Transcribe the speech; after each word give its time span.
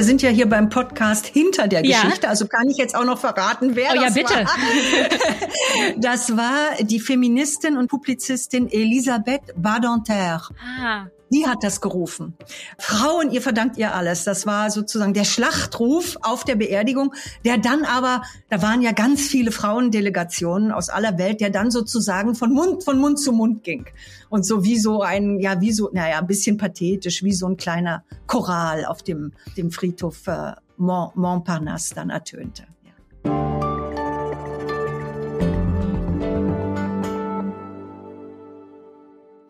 Wir 0.00 0.06
sind 0.06 0.22
ja 0.22 0.30
hier 0.30 0.48
beim 0.48 0.70
Podcast 0.70 1.26
hinter 1.26 1.68
der 1.68 1.84
ja. 1.84 2.00
Geschichte, 2.00 2.26
also 2.26 2.46
kann 2.46 2.70
ich 2.70 2.78
jetzt 2.78 2.96
auch 2.96 3.04
noch 3.04 3.18
verraten, 3.18 3.76
wer 3.76 3.90
oh, 3.90 3.96
das 3.96 4.16
ja, 4.16 4.22
bitte. 4.22 4.34
war. 4.34 5.90
Das 5.98 6.38
war 6.38 6.82
die 6.82 7.00
Feministin 7.00 7.76
und 7.76 7.88
Publizistin 7.88 8.66
Elisabeth 8.72 9.42
Badinter. 9.56 10.48
Ah. 10.58 11.08
Die 11.32 11.46
hat 11.46 11.62
das 11.62 11.80
gerufen. 11.80 12.34
Frauen, 12.78 13.30
ihr 13.30 13.40
verdankt 13.40 13.78
ihr 13.78 13.94
alles. 13.94 14.24
Das 14.24 14.46
war 14.46 14.70
sozusagen 14.70 15.14
der 15.14 15.24
Schlachtruf 15.24 16.16
auf 16.22 16.44
der 16.44 16.56
Beerdigung, 16.56 17.14
der 17.44 17.58
dann 17.58 17.84
aber, 17.84 18.22
da 18.48 18.62
waren 18.62 18.82
ja 18.82 18.90
ganz 18.90 19.20
viele 19.22 19.52
Frauendelegationen 19.52 20.72
aus 20.72 20.88
aller 20.88 21.18
Welt, 21.18 21.40
der 21.40 21.50
dann 21.50 21.70
sozusagen 21.70 22.34
von 22.34 22.52
Mund, 22.52 22.82
von 22.82 22.98
Mund 22.98 23.20
zu 23.20 23.32
Mund 23.32 23.62
ging. 23.62 23.86
Und 24.28 24.44
so 24.44 24.64
wie 24.64 24.78
so 24.78 25.02
ein, 25.02 25.38
ja, 25.38 25.60
wie 25.60 25.72
so, 25.72 25.90
naja, 25.92 26.18
ein 26.18 26.26
bisschen 26.26 26.56
pathetisch, 26.56 27.22
wie 27.22 27.32
so 27.32 27.46
ein 27.46 27.56
kleiner 27.56 28.04
Choral 28.26 28.84
auf 28.84 29.02
dem, 29.02 29.32
dem 29.56 29.70
Friedhof 29.70 30.26
äh, 30.26 30.52
Mont, 30.76 31.14
Montparnasse 31.14 31.94
dann 31.94 32.10
ertönte. 32.10 32.64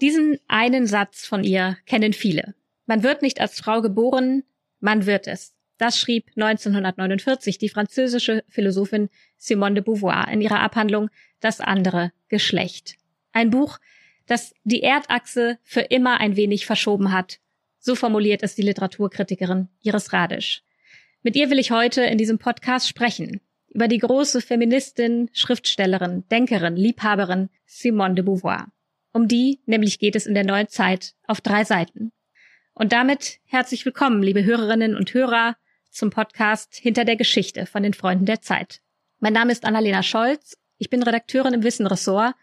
Diesen 0.01 0.39
einen 0.49 0.87
Satz 0.87 1.27
von 1.27 1.45
ihr 1.45 1.77
kennen 1.85 2.13
viele. 2.13 2.55
Man 2.87 3.03
wird 3.03 3.21
nicht 3.21 3.41
als 3.41 3.61
Frau 3.61 3.83
geboren, 3.83 4.45
man 4.81 5.05
wird 5.05 5.27
es. 5.27 5.55
Das 5.77 5.99
schrieb 5.99 6.29
1949 6.37 7.59
die 7.59 7.69
französische 7.69 8.43
Philosophin 8.49 9.11
Simone 9.37 9.75
de 9.75 9.85
Beauvoir 9.85 10.29
in 10.29 10.41
ihrer 10.41 10.61
Abhandlung 10.61 11.11
Das 11.41 11.61
andere 11.61 12.13
Geschlecht. 12.29 12.97
Ein 13.33 13.51
Buch, 13.51 13.79
das 14.27 14.55
die 14.65 14.83
Erdachse 14.83 15.59
für 15.63 15.81
immer 15.81 16.21
ein 16.21 16.37
wenig 16.37 16.67
verschoben 16.67 17.13
hat. 17.13 17.39
So 17.79 17.95
formuliert 17.95 18.43
es 18.43 18.55
die 18.55 18.63
Literaturkritikerin 18.63 19.69
Iris 19.83 20.13
Radisch. 20.13 20.63
Mit 21.23 21.37
ihr 21.37 21.51
will 21.51 21.59
ich 21.59 21.71
heute 21.71 22.03
in 22.03 22.19
diesem 22.19 22.39
Podcast 22.39 22.89
sprechen. 22.89 23.41
Über 23.69 23.89
die 23.89 23.99
große 23.99 24.41
Feministin, 24.41 25.31
Schriftstellerin, 25.33 26.25
Denkerin, 26.31 26.77
Liebhaberin 26.77 27.51
Simone 27.67 28.15
de 28.15 28.25
Beauvoir. 28.25 28.67
Um 29.13 29.27
die 29.27 29.61
nämlich 29.67 29.99
geht 29.99 30.15
es 30.15 30.27
in 30.27 30.35
der 30.35 30.45
neuen 30.45 30.69
Zeit 30.69 31.15
auf 31.27 31.41
drei 31.41 31.65
Seiten. 31.65 32.13
Und 32.75 32.93
damit 32.93 33.41
herzlich 33.45 33.85
willkommen, 33.85 34.23
liebe 34.23 34.45
Hörerinnen 34.45 34.95
und 34.95 35.13
Hörer, 35.13 35.57
zum 35.91 36.11
Podcast 36.11 36.77
Hinter 36.77 37.05
der 37.05 37.17
Geschichte 37.17 37.67
von 37.67 37.83
den 37.83 37.93
Freunden 37.93 38.25
der 38.25 38.41
Zeit. 38.41 38.81
Mein 39.19 39.33
Name 39.33 39.51
ist 39.51 39.65
Annalena 39.65 40.05
Scholz, 40.05 40.57
ich 40.79 40.91
bin 40.91 41.03
Redakteurin 41.03 41.55
im 41.55 41.65
Wissenressort 41.65 42.35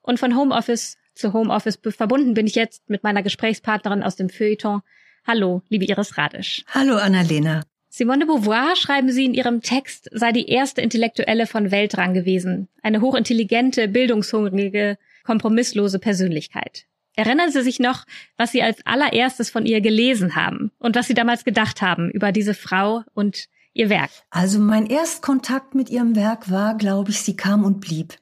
und 0.00 0.18
von 0.18 0.34
Homeoffice 0.34 0.96
zu 1.14 1.34
Homeoffice 1.34 1.78
verbunden 1.82 2.32
bin 2.32 2.46
ich 2.46 2.54
jetzt 2.54 2.88
mit 2.88 3.02
meiner 3.02 3.22
Gesprächspartnerin 3.22 4.02
aus 4.02 4.16
dem 4.16 4.30
Feuilleton. 4.30 4.80
Hallo, 5.26 5.62
liebe 5.68 5.84
Iris 5.84 6.16
Radisch. 6.16 6.64
Hallo, 6.68 6.96
Annalena. 6.96 7.62
Simone 7.90 8.20
de 8.20 8.26
Beauvoir, 8.26 8.74
schreiben 8.76 9.10
Sie 9.10 9.24
in 9.24 9.34
Ihrem 9.34 9.60
Text, 9.60 10.08
sei 10.12 10.32
die 10.32 10.48
erste 10.48 10.80
Intellektuelle 10.80 11.46
von 11.46 11.70
Weltrang 11.70 12.14
gewesen. 12.14 12.68
Eine 12.82 13.00
hochintelligente, 13.00 13.88
bildungshungrige, 13.88 14.98
kompromisslose 15.26 15.98
Persönlichkeit. 15.98 16.86
Erinnern 17.16 17.50
Sie 17.50 17.62
sich 17.62 17.80
noch, 17.80 18.04
was 18.36 18.52
Sie 18.52 18.62
als 18.62 18.84
allererstes 18.86 19.50
von 19.50 19.66
ihr 19.66 19.80
gelesen 19.80 20.36
haben 20.36 20.70
und 20.78 20.96
was 20.96 21.06
Sie 21.08 21.14
damals 21.14 21.44
gedacht 21.44 21.82
haben 21.82 22.10
über 22.10 22.30
diese 22.30 22.54
Frau 22.54 23.02
und 23.14 23.48
ihr 23.76 23.88
Werk? 23.88 24.10
Also 24.30 24.58
mein 24.58 24.86
Erstkontakt 24.86 25.74
mit 25.74 25.90
ihrem 25.90 26.16
Werk 26.16 26.50
war, 26.50 26.76
glaube 26.76 27.10
ich, 27.10 27.20
sie 27.20 27.36
kam 27.36 27.64
und 27.64 27.80
blieb. 27.80 28.14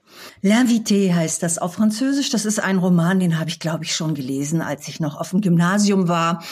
L'invité 0.43 1.15
heißt 1.15 1.43
das 1.43 1.59
auf 1.59 1.75
Französisch. 1.75 2.31
Das 2.31 2.45
ist 2.45 2.59
ein 2.59 2.79
Roman, 2.79 3.19
den 3.19 3.39
habe 3.39 3.51
ich, 3.51 3.59
glaube 3.59 3.85
ich, 3.85 3.95
schon 3.95 4.15
gelesen, 4.15 4.61
als 4.61 4.89
ich 4.89 5.01
noch 5.01 5.19
auf 5.19 5.31
dem 5.31 5.41
Gymnasium 5.41 6.09
war. 6.09 6.43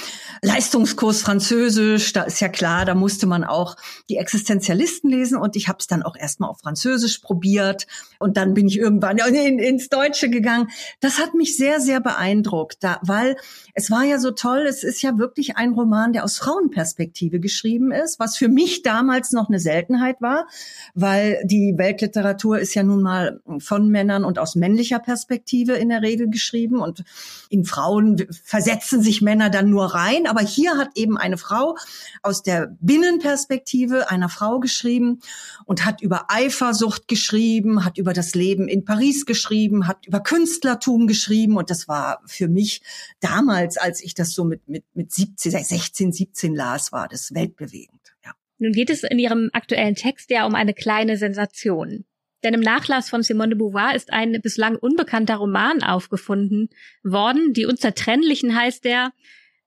Leistungskurs 0.42 1.22
Französisch, 1.22 2.12
da 2.12 2.22
ist 2.22 2.40
ja 2.40 2.48
klar, 2.48 2.84
da 2.84 2.94
musste 2.94 3.26
man 3.26 3.44
auch 3.44 3.76
die 4.08 4.16
Existenzialisten 4.16 5.10
lesen 5.10 5.36
und 5.36 5.56
ich 5.56 5.68
habe 5.68 5.78
es 5.80 5.86
dann 5.86 6.02
auch 6.02 6.16
erstmal 6.16 6.50
auf 6.50 6.60
Französisch 6.60 7.18
probiert 7.18 7.86
und 8.18 8.36
dann 8.36 8.54
bin 8.54 8.66
ich 8.66 8.78
irgendwann 8.78 9.18
in, 9.18 9.58
ins 9.58 9.88
Deutsche 9.88 10.30
gegangen. 10.30 10.68
Das 11.00 11.18
hat 11.18 11.34
mich 11.34 11.56
sehr, 11.56 11.80
sehr 11.80 12.00
beeindruckt, 12.00 12.78
da, 12.80 12.98
weil 13.02 13.36
es 13.74 13.90
war 13.90 14.04
ja 14.04 14.18
so 14.18 14.30
toll, 14.30 14.66
es 14.68 14.82
ist 14.82 15.02
ja 15.02 15.18
wirklich 15.18 15.56
ein 15.56 15.72
Roman, 15.72 16.12
der 16.12 16.24
aus 16.24 16.38
Frauenperspektive 16.38 17.40
geschrieben 17.40 17.92
ist, 17.92 18.18
was 18.18 18.36
für 18.36 18.48
mich 18.48 18.82
damals 18.82 19.32
noch 19.32 19.48
eine 19.48 19.60
Seltenheit 19.60 20.20
war, 20.20 20.46
weil 20.94 21.42
die 21.44 21.74
Weltliteratur 21.76 22.58
ist 22.58 22.74
ja 22.74 22.82
nun 22.82 23.02
mal 23.02 23.40
von 23.60 23.88
Männern 23.88 24.24
und 24.24 24.38
aus 24.38 24.54
männlicher 24.54 24.98
Perspektive 24.98 25.72
in 25.74 25.88
der 25.88 26.02
Regel 26.02 26.28
geschrieben 26.28 26.80
und 26.80 27.04
in 27.48 27.64
Frauen 27.64 28.26
versetzen 28.44 29.02
sich 29.02 29.22
Männer 29.22 29.50
dann 29.50 29.70
nur 29.70 29.94
rein. 29.94 30.26
Aber 30.26 30.40
hier 30.40 30.76
hat 30.76 30.90
eben 30.94 31.18
eine 31.18 31.38
Frau 31.38 31.76
aus 32.22 32.42
der 32.42 32.76
Binnenperspektive 32.80 34.10
einer 34.10 34.28
Frau 34.28 34.60
geschrieben 34.60 35.20
und 35.64 35.84
hat 35.84 36.00
über 36.00 36.26
Eifersucht 36.28 37.08
geschrieben, 37.08 37.84
hat 37.84 37.98
über 37.98 38.12
das 38.12 38.34
Leben 38.34 38.68
in 38.68 38.84
Paris 38.84 39.26
geschrieben, 39.26 39.86
hat 39.86 40.06
über 40.06 40.20
Künstlertum 40.20 41.06
geschrieben 41.06 41.56
und 41.56 41.70
das 41.70 41.88
war 41.88 42.22
für 42.26 42.48
mich 42.48 42.82
damals, 43.20 43.76
als 43.76 44.02
ich 44.02 44.14
das 44.14 44.32
so 44.32 44.44
mit, 44.44 44.68
mit, 44.68 44.84
mit 44.94 45.12
17, 45.12 45.52
16, 45.52 46.12
17 46.12 46.54
las, 46.54 46.92
war 46.92 47.08
das 47.08 47.34
weltbewegend. 47.34 48.14
Ja. 48.24 48.32
Nun 48.58 48.72
geht 48.72 48.90
es 48.90 49.02
in 49.02 49.18
Ihrem 49.18 49.50
aktuellen 49.52 49.94
Text 49.94 50.30
ja 50.30 50.46
um 50.46 50.54
eine 50.54 50.74
kleine 50.74 51.16
Sensation. 51.16 52.04
Denn 52.42 52.54
im 52.54 52.60
Nachlass 52.60 53.08
von 53.08 53.22
Simone 53.22 53.50
de 53.50 53.58
Beauvoir 53.58 53.94
ist 53.94 54.12
ein 54.12 54.40
bislang 54.42 54.76
unbekannter 54.76 55.36
Roman 55.36 55.82
aufgefunden 55.82 56.68
worden. 57.02 57.52
Die 57.52 57.66
Unzertrennlichen 57.66 58.56
heißt 58.56 58.84
der. 58.84 59.12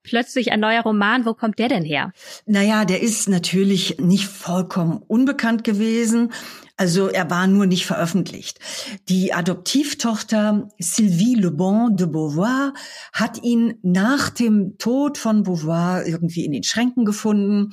Plötzlich 0.02 0.52
ein 0.52 0.60
neuer 0.60 0.82
Roman, 0.82 1.26
wo 1.26 1.34
kommt 1.34 1.58
der 1.58 1.68
denn 1.68 1.82
her? 1.82 2.12
Naja, 2.46 2.84
der 2.84 3.02
ist 3.02 3.28
natürlich 3.28 3.98
nicht 3.98 4.26
vollkommen 4.26 5.02
unbekannt 5.08 5.64
gewesen. 5.64 6.32
Also 6.78 7.08
er 7.08 7.30
war 7.30 7.46
nur 7.46 7.64
nicht 7.64 7.86
veröffentlicht. 7.86 8.58
Die 9.08 9.32
Adoptivtochter 9.32 10.68
Sylvie 10.78 11.34
Le 11.34 11.50
Bon 11.50 11.96
de 11.96 12.06
Beauvoir 12.06 12.74
hat 13.14 13.42
ihn 13.42 13.78
nach 13.82 14.28
dem 14.28 14.76
Tod 14.76 15.16
von 15.16 15.42
Beauvoir 15.42 16.04
irgendwie 16.04 16.44
in 16.44 16.52
den 16.52 16.64
Schränken 16.64 17.06
gefunden. 17.06 17.72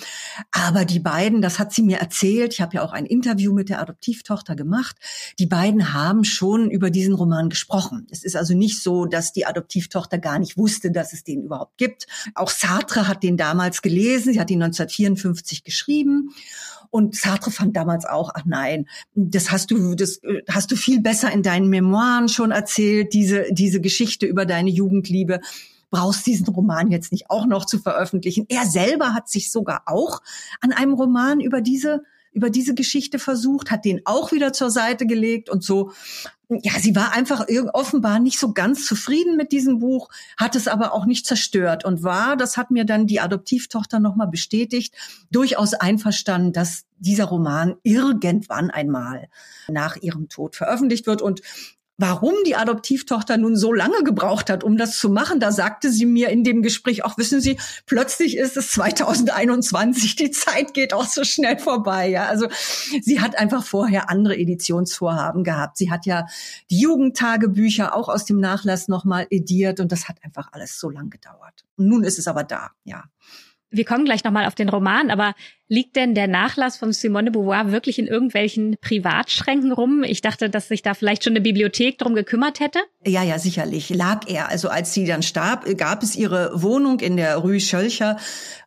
Aber 0.52 0.86
die 0.86 1.02
beiden, 1.02 1.42
das 1.42 1.60
hat 1.60 1.74
sie 1.74 1.82
mir 1.82 1.98
erzählt, 1.98 2.54
ich 2.54 2.62
habe 2.62 2.76
ja 2.76 2.82
auch 2.82 2.94
ein 2.94 3.06
Interview 3.06 3.54
mit 3.54 3.68
der 3.68 3.82
Adoptivtochter 3.82 4.56
gemacht, 4.56 4.96
die 5.38 5.48
beiden 5.48 5.94
haben 5.94 6.24
schon 6.24 6.72
über 6.72 6.90
diesen 6.90 7.14
Roman 7.14 7.50
gesprochen. 7.50 8.08
Es 8.10 8.24
ist 8.24 8.38
also 8.38 8.54
nicht 8.54 8.82
so, 8.82 9.06
dass 9.06 9.34
die 9.34 9.46
Adoptivtochter 9.46 10.18
gar 10.18 10.40
nicht 10.40 10.58
wusste, 10.58 10.92
dass 10.92 11.12
es 11.12 11.26
den 11.26 11.44
überhaupt 11.44 11.78
gibt. 11.78 12.08
Auch 12.36 12.50
Sartre 12.50 13.06
hat 13.10 13.22
den 13.22 13.36
damals 13.36 13.82
gelesen, 13.82 14.32
sie 14.32 14.40
hat 14.40 14.50
ihn 14.50 14.64
1954 14.64 15.66
geschrieben. 15.66 16.30
Und 16.94 17.16
Sartre 17.16 17.50
fand 17.50 17.76
damals 17.76 18.06
auch, 18.06 18.30
ach 18.36 18.46
nein, 18.46 18.88
das 19.16 19.52
hast 19.52 19.72
du, 19.72 19.96
das 19.96 20.18
äh, 20.24 20.42
hast 20.50 20.72
du 20.72 20.76
viel 20.76 21.02
besser 21.02 21.32
in 21.32 21.44
deinen 21.44 21.70
Memoiren 21.70 22.30
schon 22.30 22.52
erzählt, 22.52 23.14
diese, 23.14 23.46
diese 23.52 23.82
Geschichte 23.82 24.26
über 24.26 24.46
deine 24.46 24.70
Jugendliebe 24.70 25.40
brauchst 25.92 26.26
diesen 26.26 26.48
Roman 26.48 26.90
jetzt 26.90 27.12
nicht 27.12 27.30
auch 27.30 27.46
noch 27.46 27.66
zu 27.66 27.78
veröffentlichen. 27.78 28.46
Er 28.50 28.66
selber 28.66 29.14
hat 29.14 29.30
sich 29.30 29.52
sogar 29.52 29.84
auch 29.86 30.22
an 30.60 30.72
einem 30.72 30.94
Roman 30.94 31.40
über 31.40 31.62
diese 31.62 32.02
über 32.34 32.50
diese 32.50 32.74
Geschichte 32.74 33.20
versucht, 33.20 33.70
hat 33.70 33.86
den 33.86 34.02
auch 34.06 34.32
wieder 34.32 34.54
zur 34.54 34.72
Seite 34.72 35.06
gelegt 35.06 35.52
und 35.52 35.64
so. 35.64 35.92
Ja, 36.62 36.74
sie 36.80 36.96
war 36.96 37.14
einfach 37.14 37.46
offenbar 37.74 38.20
nicht 38.20 38.40
so 38.40 38.54
ganz 38.54 38.86
zufrieden 38.86 39.36
mit 39.38 39.52
diesem 39.52 39.80
Buch, 39.80 40.10
hat 40.38 40.56
es 40.56 40.68
aber 40.68 40.94
auch 40.94 41.06
nicht 41.06 41.26
zerstört 41.26 41.86
und 41.86 42.04
war, 42.04 42.38
das 42.38 42.58
hat 42.58 42.72
mir 42.72 42.86
dann 42.86 43.08
die 43.08 43.20
Adoptivtochter 43.20 44.00
nochmal 44.00 44.28
bestätigt, 44.28 44.94
durchaus 45.32 45.74
einverstanden, 45.74 46.54
dass 46.54 46.86
dieser 46.98 47.26
Roman 47.26 47.76
irgendwann 47.84 48.70
einmal 48.70 49.28
nach 49.68 49.98
ihrem 49.98 50.30
Tod 50.30 50.56
veröffentlicht 50.56 51.08
wird. 51.08 51.22
Und 51.22 51.42
Warum 51.98 52.34
die 52.44 52.56
Adoptivtochter 52.56 53.38
nun 53.38 53.56
so 53.56 53.72
lange 53.72 54.04
gebraucht 54.04 54.50
hat, 54.50 54.64
um 54.64 54.78
das 54.78 54.98
zu 54.98 55.10
machen, 55.10 55.40
da 55.40 55.52
sagte 55.52 55.92
sie 55.92 56.08
mir 56.08 56.30
in 56.30 56.44
dem 56.44 56.64
Gespräch, 56.64 57.06
auch 57.06 57.20
wissen 57.20 57.40
Sie, 57.40 57.60
plötzlich 57.86 58.36
ist 58.36 58.58
es 58.58 58.72
2021, 58.72 60.16
die 60.16 60.32
Zeit 60.32 60.74
geht 60.74 60.92
auch 60.92 61.06
so 61.06 61.24
schnell 61.24 61.60
vorbei. 61.60 62.10
Ja, 62.10 62.26
also 62.26 62.48
sie 63.02 63.22
hat 63.22 63.38
einfach 63.38 63.64
vorher 63.64 64.10
andere 64.10 64.36
Editionsvorhaben 64.36 65.44
gehabt. 65.44 65.78
Sie 65.78 65.92
hat 65.92 66.08
ja 66.08 66.26
die 66.72 66.80
Jugendtagebücher 66.80 67.96
auch 67.96 68.10
aus 68.10 68.26
dem 68.26 68.40
Nachlass 68.40 68.88
nochmal 68.88 69.28
ediert 69.30 69.80
und 69.80 69.92
das 69.92 70.10
hat 70.10 70.18
einfach 70.24 70.50
alles 70.52 70.80
so 70.80 70.90
lang 70.90 71.12
gedauert. 71.12 71.64
Und 71.78 71.90
nun 71.90 72.04
ist 72.04 72.18
es 72.18 72.28
aber 72.28 72.44
da, 72.44 72.72
ja. 72.86 73.04
Wir 73.70 73.86
kommen 73.86 74.06
gleich 74.06 74.24
nochmal 74.24 74.46
auf 74.46 74.54
den 74.56 74.70
Roman, 74.70 75.10
aber 75.10 75.34
Liegt 75.74 75.96
denn 75.96 76.14
der 76.14 76.28
Nachlass 76.28 76.78
von 76.78 76.94
Simone 76.94 77.32
de 77.32 77.34
Beauvoir 77.34 77.72
wirklich 77.72 77.98
in 77.98 78.06
irgendwelchen 78.06 78.76
Privatschränken 78.80 79.72
rum? 79.72 80.04
Ich 80.04 80.22
dachte, 80.22 80.52
dass 80.52 80.68
sich 80.68 80.84
da 80.84 80.94
vielleicht 80.94 81.24
schon 81.24 81.34
eine 81.34 81.42
Bibliothek 81.42 81.98
drum 81.98 82.14
gekümmert 82.14 82.60
hätte. 82.60 82.78
Ja, 83.08 83.24
ja, 83.24 83.40
sicherlich 83.40 83.90
lag 83.90 84.28
er. 84.28 84.50
Also 84.50 84.70
als 84.70 84.94
sie 84.94 85.06
dann 85.06 85.24
starb, 85.24 85.66
gab 85.76 86.04
es 86.04 86.16
ihre 86.16 86.52
Wohnung 86.54 87.00
in 87.00 87.18
der 87.18 87.38
Rue 87.38 87.60
Schölcher 87.60 88.18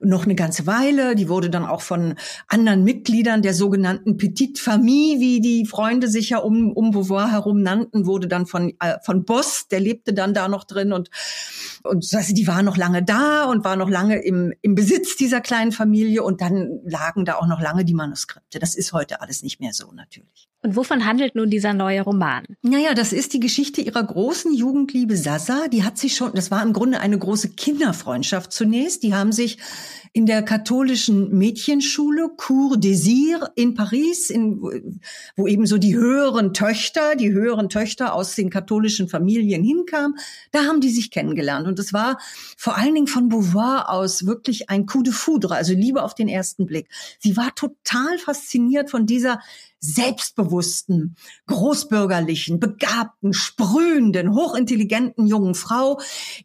noch 0.01 0.25
eine 0.25 0.35
ganze 0.35 0.67
Weile. 0.67 1.15
Die 1.15 1.29
wurde 1.29 1.49
dann 1.49 1.65
auch 1.65 1.81
von 1.81 2.17
anderen 2.49 2.83
Mitgliedern 2.83 3.41
der 3.41 3.55
sogenannten 3.55 4.17
Petite 4.17 4.61
Famille, 4.61 5.21
wie 5.21 5.41
die 5.41 5.65
Freunde 5.65 6.09
sich 6.09 6.31
ja 6.31 6.39
um, 6.39 6.73
um 6.73 6.91
Beauvoir 6.91 7.31
herum 7.31 7.63
nannten, 7.63 8.07
wurde 8.07 8.27
dann 8.27 8.47
von, 8.47 8.75
äh, 8.81 8.97
von 9.05 9.25
Boss, 9.25 9.69
der 9.69 9.79
lebte 9.79 10.13
dann 10.13 10.35
da 10.35 10.49
noch 10.49 10.65
drin 10.65 10.93
und, 10.93 11.11
und 11.85 12.13
also 12.13 12.35
die 12.35 12.49
war 12.49 12.65
noch 12.65 12.77
lange 12.77 13.05
da 13.05 13.45
und 13.45 13.63
war 13.63 13.77
noch 13.77 13.91
lange 13.91 14.17
im, 14.25 14.53
im 14.61 14.75
Besitz 14.75 15.15
dieser 15.15 15.41
kleinen 15.41 15.71
Familie 15.71 16.25
und 16.25 16.41
dann 16.41 16.81
lagen 16.97 17.25
da 17.25 17.37
auch 17.37 17.47
noch 17.47 17.61
lange 17.61 17.85
die 17.85 17.95
Manuskripte. 17.95 18.59
Das 18.59 18.75
ist 18.75 18.93
heute 18.93 19.21
alles 19.21 19.43
nicht 19.43 19.61
mehr 19.61 19.73
so 19.73 19.93
natürlich. 19.93 20.49
Und 20.67 20.75
wovon 20.75 21.07
handelt 21.07 21.37
nun 21.37 21.49
dieser 21.49 21.75
neue 21.75 22.03
Roman? 22.03 22.43
Naja, 22.63 22.95
das 22.95 23.13
ist 23.13 23.33
die 23.35 23.39
Geschichte 23.39 23.83
ihrer 23.83 24.03
großen 24.03 24.53
Jugendliebe 24.53 25.17
Sasa. 25.17 25.69
Die 25.69 25.85
hat 25.85 25.97
sich 25.97 26.17
schon, 26.17 26.33
das 26.35 26.51
war 26.51 26.61
im 26.61 26.73
Grunde 26.73 26.99
eine 26.99 27.17
große 27.17 27.51
Kinderfreundschaft 27.51 28.53
zunächst. 28.53 29.05
Die 29.05 29.15
haben 29.15 29.31
sich 29.31 29.59
in 30.13 30.27
der 30.27 30.43
katholischen 30.43 31.39
Mädchenschule 31.39 32.31
Cours 32.37 32.79
Désir 32.79 33.49
in 33.55 33.75
Paris, 33.75 34.29
in, 34.29 34.61
wo 35.37 35.47
eben 35.47 35.67
so 35.67 35.79
die 35.79 35.95
höheren 35.95 36.53
Töchter, 36.53 37.15
die 37.15 37.31
höheren 37.31 37.69
Töchter 37.69 38.13
aus 38.13 38.35
den 38.35 38.51
katholischen 38.51 39.09
Familien 39.09 39.63
hinkamen, 39.63 40.17
da 40.51 40.65
haben 40.65 40.81
die 40.81 40.91
sich 40.91 41.13
kennengelernt. 41.13 41.69
Und 41.69 41.79
es 41.79 41.93
war 41.93 42.19
vor 42.57 42.77
allen 42.77 42.95
Dingen 42.95 43.07
von 43.07 43.29
Beauvoir 43.29 43.89
aus 43.89 44.27
wirklich 44.27 44.69
ein 44.69 44.87
Coup 44.87 45.05
de 45.05 45.13
foudre, 45.13 45.55
also 45.55 45.75
Liebe 45.75 46.03
auf 46.03 46.17
den 46.17 46.27
ersten 46.29 46.67
Blick. 46.67 46.89
Sie 47.21 47.37
war 47.37 47.55
total 47.55 48.19
fasziniert 48.19 48.91
von 48.91 49.07
dieser 49.07 49.39
selbstbewussten, 49.81 51.17
großbürgerlichen, 51.47 52.59
begabten, 52.61 53.33
sprühenden, 53.33 54.35
hochintelligenten 54.35 55.27
jungen 55.27 55.55
Frau, 55.55 56.01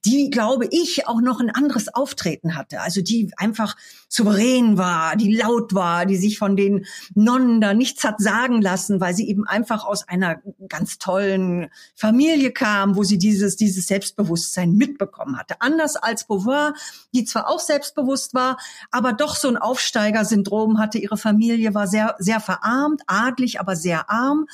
die, 0.05 0.29
glaube 0.29 0.67
ich, 0.69 1.07
auch 1.07 1.21
noch 1.21 1.39
ein 1.39 1.49
anderes 1.49 1.93
Auftreten 1.93 2.55
hatte. 2.55 2.81
Also 2.81 3.01
die 3.01 3.31
einfach 3.37 3.75
souverän 4.09 4.77
war, 4.77 5.15
die 5.15 5.35
laut 5.35 5.73
war, 5.73 6.05
die 6.05 6.17
sich 6.17 6.37
von 6.37 6.55
den 6.55 6.85
Nonnen 7.15 7.61
da 7.61 7.73
nichts 7.73 8.03
hat 8.03 8.19
sagen 8.19 8.61
lassen, 8.61 8.99
weil 8.99 9.15
sie 9.15 9.27
eben 9.29 9.47
einfach 9.47 9.85
aus 9.85 10.07
einer 10.07 10.41
ganz 10.67 10.97
tollen 10.97 11.69
Familie 11.95 12.51
kam, 12.51 12.95
wo 12.95 13.03
sie 13.03 13.17
dieses, 13.17 13.55
dieses 13.55 13.87
Selbstbewusstsein 13.87 14.73
mitbekommen 14.73 15.37
hatte. 15.37 15.55
Anders 15.61 15.95
als 15.95 16.25
Beauvoir, 16.25 16.73
die 17.13 17.25
zwar 17.25 17.49
auch 17.49 17.59
selbstbewusst 17.59 18.33
war, 18.33 18.57
aber 18.91 19.13
doch 19.13 19.35
so 19.35 19.47
ein 19.47 19.57
Aufsteigersyndrom 19.57 20.79
hatte. 20.79 20.97
Ihre 20.97 21.17
Familie 21.17 21.73
war 21.73 21.87
sehr, 21.87 22.15
sehr 22.19 22.39
verarmt, 22.39 23.01
adlig, 23.21 23.59
aber 23.59 23.75
sehr 23.75 24.09
arm. 24.09 24.47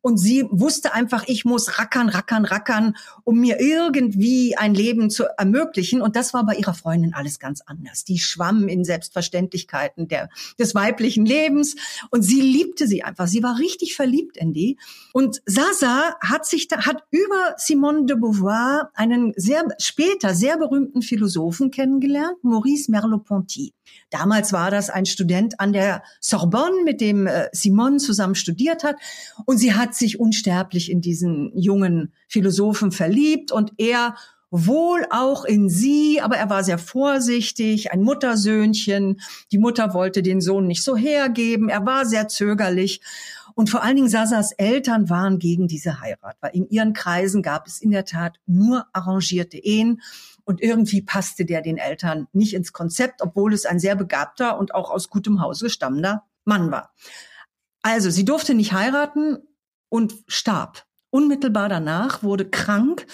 Und 0.00 0.18
sie 0.18 0.46
wusste 0.50 0.92
einfach, 0.92 1.24
ich 1.28 1.46
muss 1.46 1.78
rackern, 1.78 2.10
rackern, 2.10 2.44
rackern, 2.44 2.94
um 3.24 3.40
mir 3.40 3.58
irgendwie 3.58 4.54
ein 4.54 4.74
Leben 4.74 5.08
zu 5.08 5.24
ermöglichen. 5.38 6.02
Und 6.02 6.14
das 6.14 6.34
war 6.34 6.44
bei 6.44 6.56
ihrer 6.56 6.74
Freundin 6.74 7.14
alles 7.14 7.38
ganz 7.38 7.62
anders. 7.64 8.04
Die 8.04 8.18
schwamm 8.18 8.68
in 8.68 8.84
Selbstverständlichkeiten 8.84 10.06
der, 10.08 10.28
des 10.58 10.74
weiblichen 10.74 11.24
Lebens. 11.24 11.76
Und 12.10 12.22
sie 12.22 12.42
liebte 12.42 12.86
sie 12.86 13.02
einfach. 13.02 13.28
Sie 13.28 13.42
war 13.42 13.58
richtig 13.58 13.96
verliebt 13.96 14.36
in 14.36 14.52
die. 14.52 14.76
Und 15.14 15.40
Sasa 15.46 16.16
hat 16.20 16.44
sich 16.44 16.68
da, 16.68 16.84
hat 16.84 17.02
über 17.10 17.54
Simone 17.56 18.04
de 18.04 18.16
Beauvoir 18.18 18.90
einen 18.94 19.32
sehr 19.36 19.64
später 19.78 20.34
sehr 20.34 20.58
berühmten 20.58 21.00
Philosophen 21.00 21.70
kennengelernt, 21.70 22.42
Maurice 22.42 22.90
Merleau-Ponty. 22.90 23.72
Damals 24.10 24.52
war 24.52 24.70
das 24.70 24.90
ein 24.90 25.06
Student 25.06 25.60
an 25.60 25.72
der 25.72 26.02
Sorbonne, 26.20 26.82
mit 26.84 27.00
dem 27.00 27.26
äh, 27.26 27.48
Simone 27.52 28.00
zusammen 28.04 28.34
studiert 28.34 28.84
hat. 28.84 28.96
Und 29.46 29.58
sie 29.58 29.74
hat 29.74 29.94
sich 29.94 30.20
unsterblich 30.20 30.90
in 30.90 31.00
diesen 31.00 31.50
jungen 31.56 32.12
Philosophen 32.28 32.92
verliebt 32.92 33.50
und 33.52 33.72
er 33.78 34.14
wohl 34.56 35.04
auch 35.10 35.44
in 35.44 35.68
sie, 35.68 36.20
aber 36.20 36.36
er 36.36 36.48
war 36.48 36.62
sehr 36.62 36.78
vorsichtig, 36.78 37.90
ein 37.90 38.02
Muttersöhnchen. 38.02 39.20
Die 39.50 39.58
Mutter 39.58 39.94
wollte 39.94 40.22
den 40.22 40.40
Sohn 40.40 40.68
nicht 40.68 40.84
so 40.84 40.96
hergeben. 40.96 41.68
Er 41.68 41.84
war 41.84 42.06
sehr 42.06 42.28
zögerlich. 42.28 43.00
Und 43.56 43.68
vor 43.68 43.82
allen 43.82 43.96
Dingen 43.96 44.08
Sasas 44.08 44.52
Eltern 44.52 45.10
waren 45.10 45.40
gegen 45.40 45.66
diese 45.66 46.00
Heirat, 46.00 46.36
weil 46.40 46.52
in 46.54 46.68
ihren 46.68 46.92
Kreisen 46.92 47.42
gab 47.42 47.66
es 47.66 47.80
in 47.80 47.90
der 47.90 48.04
Tat 48.04 48.38
nur 48.46 48.86
arrangierte 48.92 49.58
Ehen. 49.58 50.02
Und 50.44 50.60
irgendwie 50.60 51.02
passte 51.02 51.44
der 51.44 51.62
den 51.62 51.78
Eltern 51.78 52.28
nicht 52.32 52.54
ins 52.54 52.72
Konzept, 52.72 53.22
obwohl 53.22 53.54
es 53.54 53.66
ein 53.66 53.80
sehr 53.80 53.96
begabter 53.96 54.58
und 54.58 54.74
auch 54.74 54.90
aus 54.90 55.08
gutem 55.08 55.40
Hause 55.40 55.68
stammender 55.68 56.24
Mann 56.44 56.70
war. 56.70 56.92
Also, 57.84 58.08
sie 58.08 58.24
durfte 58.24 58.54
nicht 58.54 58.72
heiraten 58.72 59.36
und 59.90 60.14
starb. 60.26 60.86
Unmittelbar 61.10 61.68
danach 61.68 62.22
wurde 62.22 62.48
krank 62.48 63.06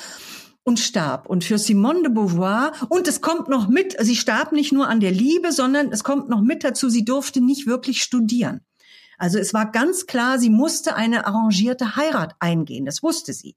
und 0.62 0.78
starb. 0.78 1.26
Und 1.28 1.42
für 1.42 1.58
Simone 1.58 2.02
de 2.02 2.12
Beauvoir, 2.12 2.70
und 2.88 3.08
es 3.08 3.20
kommt 3.20 3.48
noch 3.48 3.66
mit, 3.66 3.96
sie 4.00 4.14
starb 4.14 4.52
nicht 4.52 4.70
nur 4.72 4.88
an 4.88 5.00
der 5.00 5.10
Liebe, 5.10 5.50
sondern 5.50 5.90
es 5.90 6.04
kommt 6.04 6.28
noch 6.28 6.40
mit 6.40 6.62
dazu, 6.62 6.88
sie 6.88 7.04
durfte 7.04 7.40
nicht 7.40 7.66
wirklich 7.66 8.00
studieren. 8.00 8.60
Also 9.18 9.38
es 9.38 9.52
war 9.52 9.72
ganz 9.72 10.06
klar, 10.06 10.38
sie 10.38 10.50
musste 10.50 10.94
eine 10.94 11.26
arrangierte 11.26 11.96
Heirat 11.96 12.36
eingehen. 12.38 12.86
Das 12.86 13.02
wusste 13.02 13.32
sie. 13.32 13.56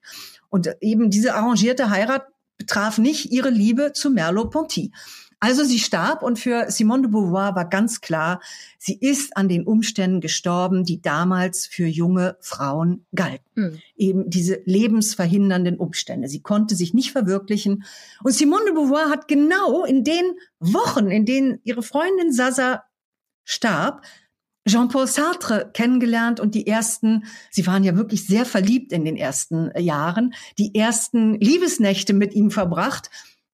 Und 0.49 0.67
eben 0.81 1.11
diese 1.11 1.35
arrangierte 1.35 1.91
Heirat 1.91 2.25
betraf 2.57 2.97
nicht 2.97 3.31
ihre 3.31 3.51
Liebe 3.51 3.93
zu 3.93 4.09
Merleau-Ponty. 4.09 4.91
Also 5.43 5.65
sie 5.65 5.79
starb 5.79 6.23
und 6.23 6.39
für 6.39 6.71
Simone 6.71 7.01
de 7.01 7.11
Beauvoir 7.11 7.53
war 7.53 7.67
ganz 7.67 7.99
klar, 7.99 8.39
sie 8.77 8.97
ist 8.97 9.35
an 9.35 9.49
den 9.49 9.67
Umständen 9.67 10.21
gestorben, 10.21 10.85
die 10.85 11.01
damals 11.01 11.67
für 11.67 11.85
junge 11.85 12.37
Frauen 12.39 13.05
galten. 13.13 13.43
Mhm. 13.55 13.79
Eben 13.97 14.29
diese 14.29 14.61
lebensverhindernden 14.63 15.75
Umstände. 15.75 16.29
Sie 16.29 16.41
konnte 16.41 16.75
sich 16.75 16.93
nicht 16.93 17.11
verwirklichen. 17.11 17.83
Und 18.23 18.31
Simone 18.31 18.63
de 18.67 18.73
Beauvoir 18.73 19.09
hat 19.09 19.27
genau 19.27 19.83
in 19.83 20.05
den 20.05 20.23
Wochen, 20.61 21.07
in 21.09 21.25
denen 21.25 21.59
ihre 21.65 21.83
Freundin 21.83 22.31
Sasa 22.31 22.85
starb, 23.43 24.05
Jean-Paul 24.65 25.07
Sartre 25.07 25.71
kennengelernt 25.73 26.39
und 26.39 26.55
die 26.55 26.67
ersten, 26.67 27.25
sie 27.51 27.67
waren 27.67 27.83
ja 27.83 27.97
wirklich 27.97 28.25
sehr 28.25 28.45
verliebt 28.45 28.93
in 28.93 29.03
den 29.03 29.17
ersten 29.17 29.77
Jahren, 29.77 30.33
die 30.57 30.73
ersten 30.73 31.33
Liebesnächte 31.33 32.13
mit 32.13 32.33
ihm 32.33 32.49
verbracht 32.49 33.09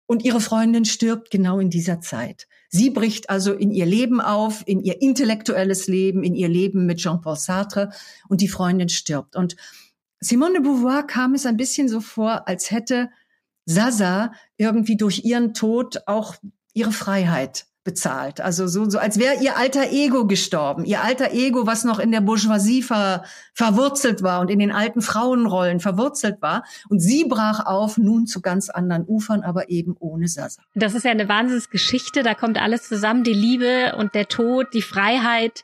und 0.09 0.25
ihre 0.25 0.41
Freundin 0.41 0.85
stirbt 0.85 1.29
genau 1.29 1.59
in 1.59 1.69
dieser 1.69 2.01
Zeit. 2.01 2.47
Sie 2.69 2.89
bricht 2.89 3.29
also 3.29 3.53
in 3.53 3.71
ihr 3.71 3.85
Leben 3.85 4.21
auf, 4.21 4.63
in 4.65 4.81
ihr 4.81 5.03
intellektuelles 5.03 5.85
Leben, 5.85 6.23
in 6.23 6.33
ihr 6.33 6.49
Leben 6.49 6.87
mit 6.87 6.97
Jean-Paul 6.97 7.35
Sartre 7.35 7.91
und 8.27 8.41
die 8.41 8.47
Freundin 8.47 8.89
stirbt. 8.89 9.35
Und 9.35 9.55
Simone 10.19 10.53
de 10.53 10.63
Beauvoir 10.63 11.05
kam 11.05 11.35
es 11.35 11.45
ein 11.45 11.57
bisschen 11.57 11.87
so 11.87 12.01
vor, 12.01 12.47
als 12.47 12.71
hätte 12.71 13.11
Sasa 13.65 14.33
irgendwie 14.57 14.97
durch 14.97 15.25
ihren 15.25 15.53
Tod 15.53 16.01
auch 16.07 16.35
ihre 16.73 16.91
Freiheit 16.91 17.67
bezahlt. 17.83 18.41
Also 18.41 18.67
so, 18.67 18.89
so 18.89 18.99
als 18.99 19.19
wäre 19.19 19.41
ihr 19.41 19.57
alter 19.57 19.91
Ego 19.91 20.27
gestorben. 20.27 20.85
Ihr 20.85 21.01
alter 21.01 21.31
Ego, 21.31 21.65
was 21.65 21.83
noch 21.83 21.99
in 21.99 22.11
der 22.11 22.21
Bourgeoisie 22.21 22.83
ver, 22.83 23.23
verwurzelt 23.53 24.21
war 24.21 24.41
und 24.41 24.49
in 24.49 24.59
den 24.59 24.71
alten 24.71 25.01
Frauenrollen 25.01 25.79
verwurzelt 25.79 26.41
war. 26.41 26.63
Und 26.89 26.99
sie 26.99 27.25
brach 27.25 27.65
auf, 27.65 27.97
nun 27.97 28.27
zu 28.27 28.41
ganz 28.41 28.69
anderen 28.69 29.05
Ufern, 29.07 29.41
aber 29.41 29.69
eben 29.69 29.95
ohne 29.99 30.27
Sasa. 30.27 30.61
Das 30.75 30.93
ist 30.93 31.05
ja 31.05 31.11
eine 31.11 31.29
Wahnsinnsgeschichte. 31.29 32.21
Da 32.21 32.35
kommt 32.35 32.61
alles 32.61 32.87
zusammen. 32.87 33.23
Die 33.23 33.33
Liebe 33.33 33.95
und 33.97 34.13
der 34.13 34.27
Tod, 34.27 34.67
die 34.73 34.81
Freiheit. 34.81 35.63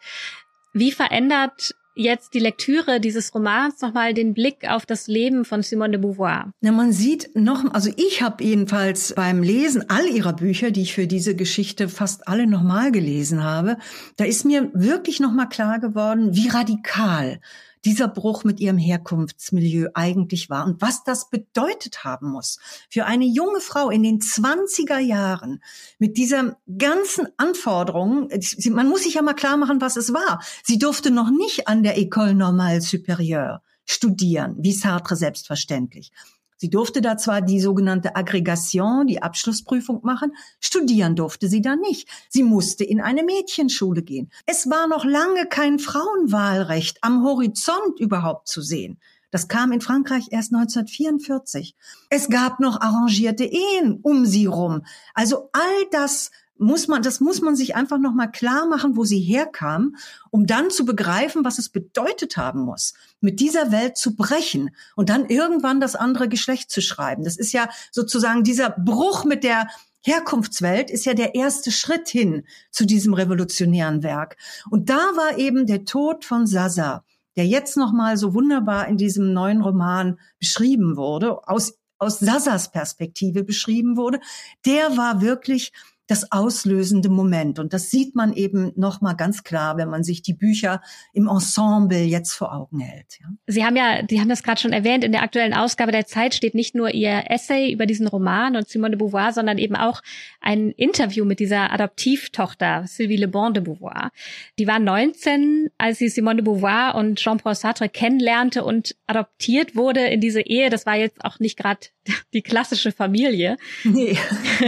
Wie 0.74 0.92
verändert 0.92 1.76
jetzt 1.96 2.34
die 2.34 2.40
Lektüre 2.40 3.00
dieses 3.00 3.34
Romans 3.34 3.82
nochmal 3.82 4.14
den 4.14 4.34
Blick 4.34 4.70
auf 4.70 4.86
das 4.86 5.08
Leben 5.08 5.46
von 5.46 5.64
Simone 5.64 5.92
de 5.92 6.02
Beauvoir? 6.02 6.52
Na, 6.62 6.72
man 6.72 6.92
sieht 6.92 7.36
noch, 7.36 7.74
also 7.74 7.90
ich 7.96 8.22
habe 8.22 8.44
jedenfalls 8.44 9.14
beim 9.16 9.42
Lesen 9.42 9.90
all 9.90 10.06
ihrer 10.08 10.34
Bücher, 10.34 10.72
die 10.72 10.82
ich 10.82 10.94
für 10.94 11.08
diese 11.08 11.36
Geschichte 11.36 11.90
fast 11.90 12.28
alle 12.28 12.48
nochmal 12.48 12.92
gelesen 12.92 13.44
habe, 13.44 13.78
da 14.18 14.26
ist 14.26 14.46
mir 14.46 14.70
wirklich 14.74 15.20
nochmal 15.20 15.50
klar 15.50 15.80
geworden, 15.80 16.36
wie 16.36 16.50
radikal 16.50 17.40
dieser 17.86 18.08
Bruch 18.08 18.44
mit 18.44 18.60
ihrem 18.60 18.78
Herkunftsmilieu 18.78 19.90
eigentlich 19.94 20.50
war 20.50 20.66
und 20.66 20.82
was 20.82 21.04
das 21.04 21.30
bedeutet 21.30 22.04
haben 22.04 22.32
muss 22.32 22.60
für 22.90 23.06
eine 23.06 23.26
junge 23.26 23.62
Frau 23.62 23.90
in 23.90 24.04
den 24.04 24.20
20er 24.20 24.98
Jahren 24.98 25.62
mit 26.00 26.18
dieser 26.18 26.58
ganzen 26.78 27.28
Anforderung. 27.38 28.30
Man 28.72 28.90
muss 28.90 29.04
sich 29.04 29.14
ja 29.14 29.22
mal 29.22 29.34
klar 29.34 29.58
machen, 29.58 29.82
was 29.82 29.96
es 29.96 30.14
war. 30.14 30.42
Sie 30.64 30.80
durfte 30.80 31.12
noch 31.12 31.30
nicht 31.30 31.68
an 31.68 31.84
der 31.84 31.98
École 31.98 32.34
Normale 32.34 32.80
Supérieure 32.80 33.60
studieren, 33.86 34.56
wie 34.60 34.74
Sartre 34.74 35.16
selbstverständlich. 35.16 36.12
Sie 36.58 36.70
durfte 36.70 37.02
da 37.02 37.18
zwar 37.18 37.42
die 37.42 37.60
sogenannte 37.60 38.16
Aggregation, 38.16 39.08
die 39.08 39.22
Abschlussprüfung 39.22 40.02
machen, 40.04 40.32
studieren 40.60 41.16
durfte 41.16 41.48
sie 41.48 41.62
da 41.62 41.76
nicht. 41.76 42.08
Sie 42.30 42.44
musste 42.44 42.84
in 42.84 43.02
eine 43.02 43.24
Mädchenschule 43.24 44.04
gehen. 44.04 44.30
Es 44.46 44.70
war 44.70 44.88
noch 44.88 45.04
lange 45.04 45.46
kein 45.48 45.80
Frauenwahlrecht 45.80 47.00
am 47.02 47.24
Horizont 47.24 48.00
überhaupt 48.00 48.48
zu 48.48 48.62
sehen. 48.62 49.00
Das 49.32 49.50
kam 49.50 49.74
in 49.74 49.82
Frankreich 49.82 50.28
erst 50.32 50.54
1944. 50.54 51.76
Es 52.10 52.30
gab 52.30 52.62
noch 52.62 52.80
arrangierte 52.80 53.44
Ehen 53.44 54.00
um 54.02 54.26
sie 54.26 54.46
rum. 54.46 54.86
Also 55.14 55.50
all 55.52 55.86
das 55.92 56.32
muss 56.58 56.88
man, 56.88 57.02
das 57.02 57.20
muss 57.20 57.42
man 57.42 57.56
sich 57.56 57.76
einfach 57.76 57.98
nochmal 57.98 58.32
klar 58.32 58.66
machen, 58.68 58.96
wo 58.96 59.04
sie 59.04 59.20
herkam, 59.20 59.96
um 60.30 60.46
dann 60.46 60.70
zu 60.70 60.86
begreifen, 60.86 61.44
was 61.44 61.60
es 61.60 61.70
bedeutet 61.70 62.38
haben 62.38 62.62
muss, 62.62 62.94
mit 63.20 63.40
dieser 63.40 63.72
Welt 63.72 63.98
zu 63.98 64.16
brechen 64.16 64.70
und 64.96 65.10
dann 65.10 65.26
irgendwann 65.26 65.82
das 65.82 65.96
andere 65.96 66.30
Geschlecht 66.30 66.72
zu 66.72 66.82
schreiben. 66.82 67.24
Das 67.24 67.38
ist 67.38 67.52
ja 67.52 67.70
sozusagen 67.92 68.44
dieser 68.44 68.70
Bruch 68.70 69.26
mit 69.26 69.44
der 69.44 69.68
Herkunftswelt 70.06 70.92
ist 70.92 71.06
ja 71.06 71.16
der 71.16 71.34
erste 71.34 71.72
Schritt 71.72 72.08
hin 72.10 72.44
zu 72.70 72.86
diesem 72.86 73.16
revolutionären 73.16 74.04
Werk. 74.04 74.38
Und 74.70 74.90
da 74.92 74.98
war 74.98 75.40
eben 75.40 75.66
der 75.66 75.84
Tod 75.84 76.26
von 76.26 76.46
Sasa, 76.46 77.04
der 77.36 77.48
jetzt 77.48 77.76
nochmal 77.76 78.16
so 78.16 78.36
wunderbar 78.36 78.88
in 78.88 78.98
diesem 78.98 79.34
neuen 79.34 79.62
Roman 79.62 80.20
beschrieben 80.38 80.96
wurde, 80.96 81.48
aus, 81.48 81.80
aus 81.98 82.20
Sasas 82.20 82.72
Perspektive 82.72 83.44
beschrieben 83.44 83.98
wurde, 83.98 84.20
der 84.64 84.96
war 84.96 85.22
wirklich 85.22 85.72
das 86.08 86.32
auslösende 86.32 87.10
Moment. 87.10 87.60
Und 87.60 87.74
das 87.74 87.90
sieht 87.90 88.16
man 88.16 88.34
eben 88.34 88.72
noch 88.76 89.02
mal 89.02 89.14
ganz 89.14 89.44
klar, 89.44 89.78
wenn 89.78 89.90
man 89.90 90.04
sich 90.04 90.22
die 90.22 90.34
Bücher 90.34 90.82
im 91.14 91.28
Ensemble 91.28 92.04
jetzt 92.04 92.34
vor 92.34 92.54
Augen 92.54 92.80
hält. 92.80 93.20
Ja. 93.20 93.28
Sie 93.48 93.66
haben 93.66 93.76
ja, 93.76 94.02
die 94.04 94.20
haben 94.20 94.30
das 94.30 94.44
gerade 94.44 94.62
schon 94.62 94.74
erwähnt, 94.74 95.04
in 95.04 95.12
der 95.12 95.24
aktuellen 95.24 95.54
Ausgabe 95.54 95.92
der 95.92 96.06
Zeit 96.06 96.36
steht 96.36 96.54
nicht 96.54 96.76
nur 96.76 96.94
Ihr 96.94 97.24
Essay 97.30 97.72
über 97.72 97.86
diesen 97.86 98.08
Roman 98.08 98.56
und 98.56 98.70
Simone 98.70 98.92
de 98.92 99.00
Beauvoir, 99.00 99.34
sondern 99.34 99.58
eben 99.58 99.76
auch 99.76 100.02
ein 100.42 100.72
Interview 100.72 101.26
mit 101.26 101.40
dieser 101.40 101.72
Adoptivtochter 101.72 102.86
Sylvie 102.88 103.18
Le 103.18 103.28
Bon 103.28 103.54
de 103.54 103.64
Beauvoir. 103.64 104.12
Die 104.60 104.68
war 104.68 104.80
19, 104.80 105.70
als 105.78 105.98
sie 105.98 106.10
Simone 106.10 106.38
de 106.38 106.46
Beauvoir 106.46 106.96
und 106.96 107.20
Jean-Paul 107.20 107.56
Sartre 107.56 107.90
kennenlernte 107.90 108.64
und 108.64 108.96
adoptiert 109.08 109.76
wurde 109.76 110.02
in 110.02 110.22
diese 110.22 110.42
Ehe. 110.42 110.70
Das 110.70 110.86
war 110.86 110.96
jetzt 110.96 111.24
auch 111.26 111.40
nicht 111.40 111.58
gerade 111.58 111.88
die 112.34 112.42
klassische 112.42 112.92
Familie. 112.92 113.58
Nee. 113.84 114.18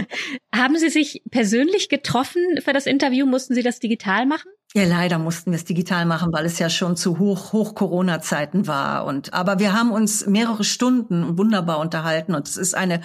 Haben 0.54 0.78
Sie 0.78 0.88
sich 0.88 1.22
persönlich 1.30 1.88
getroffen 1.88 2.42
für 2.62 2.72
das 2.72 2.86
Interview? 2.86 3.26
Mussten 3.26 3.54
Sie 3.54 3.62
das 3.62 3.80
digital 3.80 4.26
machen? 4.26 4.50
Ja, 4.74 4.84
leider 4.84 5.18
mussten 5.18 5.50
wir 5.50 5.56
es 5.56 5.64
digital 5.64 6.04
machen, 6.04 6.32
weil 6.32 6.44
es 6.44 6.58
ja 6.58 6.68
schon 6.68 6.96
zu 6.96 7.18
hoch, 7.18 7.52
hoch 7.52 7.74
Corona-Zeiten 7.74 8.66
war. 8.66 9.06
Und, 9.06 9.32
aber 9.32 9.58
wir 9.58 9.72
haben 9.72 9.90
uns 9.90 10.26
mehrere 10.26 10.64
Stunden 10.64 11.38
wunderbar 11.38 11.78
unterhalten 11.78 12.34
und 12.34 12.46
es 12.48 12.58
ist 12.58 12.74
eine 12.74 13.00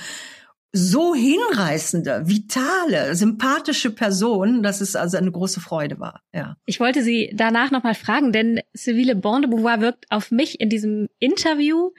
so 0.75 1.13
hinreißende, 1.13 2.23
vitale, 2.25 3.15
sympathische 3.15 3.91
Person, 3.91 4.63
dass 4.63 4.81
es 4.81 4.95
also 4.95 5.17
eine 5.17 5.31
große 5.31 5.61
Freude 5.61 5.99
war. 5.99 6.21
Ja. 6.33 6.57
Ich 6.65 6.79
wollte 6.79 7.03
Sie 7.03 7.31
danach 7.35 7.69
nochmal 7.69 7.93
fragen, 7.93 8.31
denn 8.31 8.59
Civile 8.75 9.15
Bon 9.15 9.43
de 9.43 9.51
Beauvoir 9.51 9.81
wirkt 9.81 10.05
auf 10.09 10.31
mich 10.31 10.59
in 10.59 10.69
diesem 10.69 11.09
Interview 11.19 11.91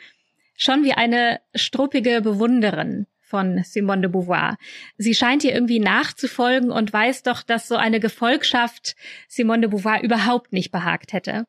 schon 0.57 0.85
wie 0.85 0.93
eine 0.93 1.41
struppige 1.55 2.21
Bewunderin 2.21 3.07
von 3.21 3.63
Simone 3.65 4.03
de 4.03 4.11
Beauvoir. 4.11 4.57
Sie 4.97 5.15
scheint 5.15 5.43
ihr 5.43 5.53
irgendwie 5.53 5.81
nachzufolgen 5.81 6.71
und 6.71 6.93
weiß 6.93 7.25
doch, 7.25 7.43
dass 7.43 7.67
so 7.67 7.77
eine 7.77 7.99
Gefolgschaft 7.99 8.95
Simone 9.27 9.63
de 9.63 9.71
Beauvoir 9.71 10.03
überhaupt 10.03 10.53
nicht 10.53 10.71
behagt 10.71 11.13
hätte. 11.13 11.45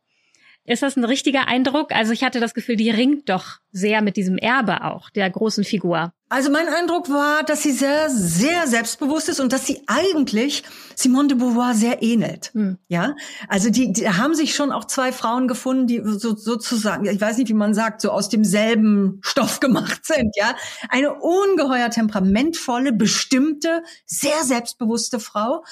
Ist 0.64 0.82
das 0.82 0.98
ein 0.98 1.06
richtiger 1.06 1.48
Eindruck? 1.48 1.92
Also 1.92 2.12
ich 2.12 2.24
hatte 2.24 2.40
das 2.40 2.56
Gefühl, 2.56 2.76
die 2.76 2.90
ringt 2.90 3.30
doch 3.30 3.60
sehr 3.72 4.02
mit 4.02 4.18
diesem 4.18 4.40
Erbe 4.40 4.84
auch 4.84 5.12
der 5.12 5.30
großen 5.30 5.64
Figur. 5.64 6.12
Also 6.28 6.50
mein 6.50 6.68
Eindruck 6.68 7.10
war, 7.10 7.44
dass 7.44 7.62
sie 7.62 7.72
sehr, 7.72 8.10
sehr 8.10 8.66
selbstbewusst 8.66 9.30
ist 9.30 9.40
und 9.40 9.54
dass 9.54 9.68
sie 9.68 9.84
eigentlich 9.86 10.64
Simone 10.96 11.28
de 11.28 11.38
Beauvoir 11.38 11.76
sehr 11.76 12.02
ähnelt. 12.02 12.50
Hm. 12.54 12.80
Ja, 12.88 13.16
also 13.48 13.70
die, 13.70 13.94
die 13.94 14.10
haben 14.10 14.34
sich 14.34 14.56
schon 14.56 14.72
auch 14.72 14.86
zwei 14.86 15.12
Frauen 15.12 15.48
gefunden, 15.48 15.86
die 15.86 16.02
so, 16.04 16.36
sozusagen, 16.36 17.06
ich 17.06 17.22
weiß 17.22 17.38
nicht, 17.38 17.50
wie 17.50 17.54
man 17.54 17.76
sagt, 17.76 18.02
so 18.02 18.10
aus 18.10 18.30
demselben 18.30 19.20
Stoff 19.22 19.60
gemacht 19.60 20.04
sind. 20.04 20.36
Ja, 20.36 20.56
eine 20.90 21.14
ungeheuer 21.14 21.92
temperamentvolle, 21.92 22.92
bestimmte, 22.92 23.84
sehr 24.08 24.44
selbstbewusste 24.44 25.20
Frau, 25.20 25.64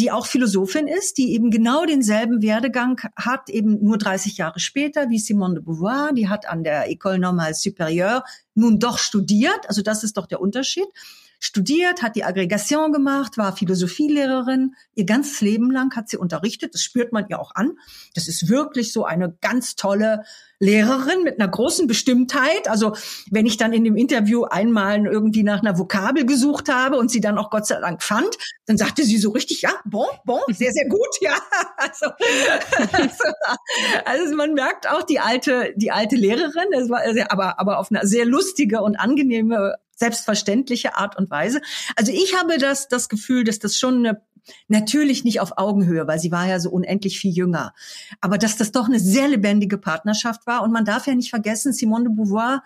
die 0.00 0.10
auch 0.10 0.26
Philosophin 0.26 0.88
ist, 0.88 1.18
die 1.18 1.34
eben 1.34 1.52
genau 1.52 1.84
denselben 1.84 2.42
Werdegang 2.42 3.00
hat, 3.14 3.48
eben 3.48 3.80
nur 3.84 3.98
30 3.98 4.38
Jahre 4.38 4.58
später 4.58 5.08
wie 5.08 5.20
Simone 5.20 5.54
de 5.54 5.62
Beauvoir. 5.62 6.12
Die 6.14 6.28
hat 6.28 6.48
an 6.48 6.64
der 6.64 6.90
École 6.90 7.18
Normale 7.18 7.54
Supérieure 7.54 8.24
nun 8.54 8.78
doch 8.78 8.98
studiert, 8.98 9.68
also 9.68 9.82
das 9.82 10.04
ist 10.04 10.16
doch 10.16 10.26
der 10.26 10.40
Unterschied, 10.40 10.86
studiert, 11.44 12.02
hat 12.02 12.16
die 12.16 12.24
Aggregation 12.24 12.90
gemacht, 12.90 13.36
war 13.36 13.54
Philosophielehrerin. 13.54 14.74
Ihr 14.94 15.04
ganzes 15.04 15.42
Leben 15.42 15.70
lang 15.70 15.94
hat 15.94 16.08
sie 16.08 16.16
unterrichtet. 16.16 16.72
Das 16.72 16.82
spürt 16.82 17.12
man 17.12 17.26
ihr 17.28 17.38
auch 17.38 17.54
an. 17.54 17.72
Das 18.14 18.28
ist 18.28 18.48
wirklich 18.48 18.94
so 18.94 19.04
eine 19.04 19.36
ganz 19.42 19.76
tolle 19.76 20.24
Lehrerin 20.64 21.22
mit 21.22 21.38
einer 21.38 21.48
großen 21.48 21.86
Bestimmtheit. 21.86 22.68
Also 22.68 22.96
wenn 23.30 23.46
ich 23.46 23.56
dann 23.56 23.72
in 23.72 23.84
dem 23.84 23.96
Interview 23.96 24.44
einmal 24.44 25.06
irgendwie 25.06 25.42
nach 25.42 25.60
einer 25.60 25.78
Vokabel 25.78 26.24
gesucht 26.24 26.68
habe 26.68 26.96
und 26.96 27.10
sie 27.10 27.20
dann 27.20 27.38
auch 27.38 27.50
Gott 27.50 27.66
sei 27.66 27.78
Dank 27.80 28.02
fand, 28.02 28.36
dann 28.66 28.78
sagte 28.78 29.04
sie 29.04 29.18
so 29.18 29.30
richtig, 29.30 29.62
ja, 29.62 29.74
bon, 29.84 30.06
bon, 30.24 30.40
sehr, 30.48 30.72
sehr 30.72 30.88
gut, 30.88 31.20
ja. 31.20 31.34
Also, 31.76 32.06
also, 32.92 33.24
also 34.04 34.36
man 34.36 34.54
merkt 34.54 34.88
auch 34.88 35.02
die 35.02 35.20
alte, 35.20 35.74
die 35.76 35.90
alte 35.90 36.16
Lehrerin, 36.16 36.68
das 36.72 36.88
war 36.88 37.02
aber, 37.30 37.60
aber 37.60 37.78
auf 37.78 37.90
eine 37.90 38.06
sehr 38.06 38.24
lustige 38.24 38.80
und 38.80 38.96
angenehme 38.96 39.74
selbstverständliche 39.96 40.96
Art 40.96 41.16
und 41.16 41.30
Weise. 41.30 41.60
Also 41.96 42.10
ich 42.12 42.34
habe 42.36 42.58
das, 42.58 42.88
das 42.88 43.08
Gefühl, 43.08 43.44
dass 43.44 43.58
das 43.58 43.78
schon 43.78 43.98
eine 43.98 44.22
Natürlich 44.68 45.24
nicht 45.24 45.40
auf 45.40 45.58
Augenhöhe, 45.58 46.06
weil 46.06 46.18
sie 46.18 46.32
war 46.32 46.46
ja 46.46 46.60
so 46.60 46.70
unendlich 46.70 47.18
viel 47.18 47.32
jünger. 47.32 47.74
Aber 48.20 48.38
dass 48.38 48.56
das 48.56 48.72
doch 48.72 48.86
eine 48.86 49.00
sehr 49.00 49.28
lebendige 49.28 49.78
Partnerschaft 49.78 50.46
war. 50.46 50.62
Und 50.62 50.72
man 50.72 50.84
darf 50.84 51.06
ja 51.06 51.14
nicht 51.14 51.30
vergessen, 51.30 51.72
Simone 51.72 52.04
de 52.04 52.14
Beauvoir 52.14 52.62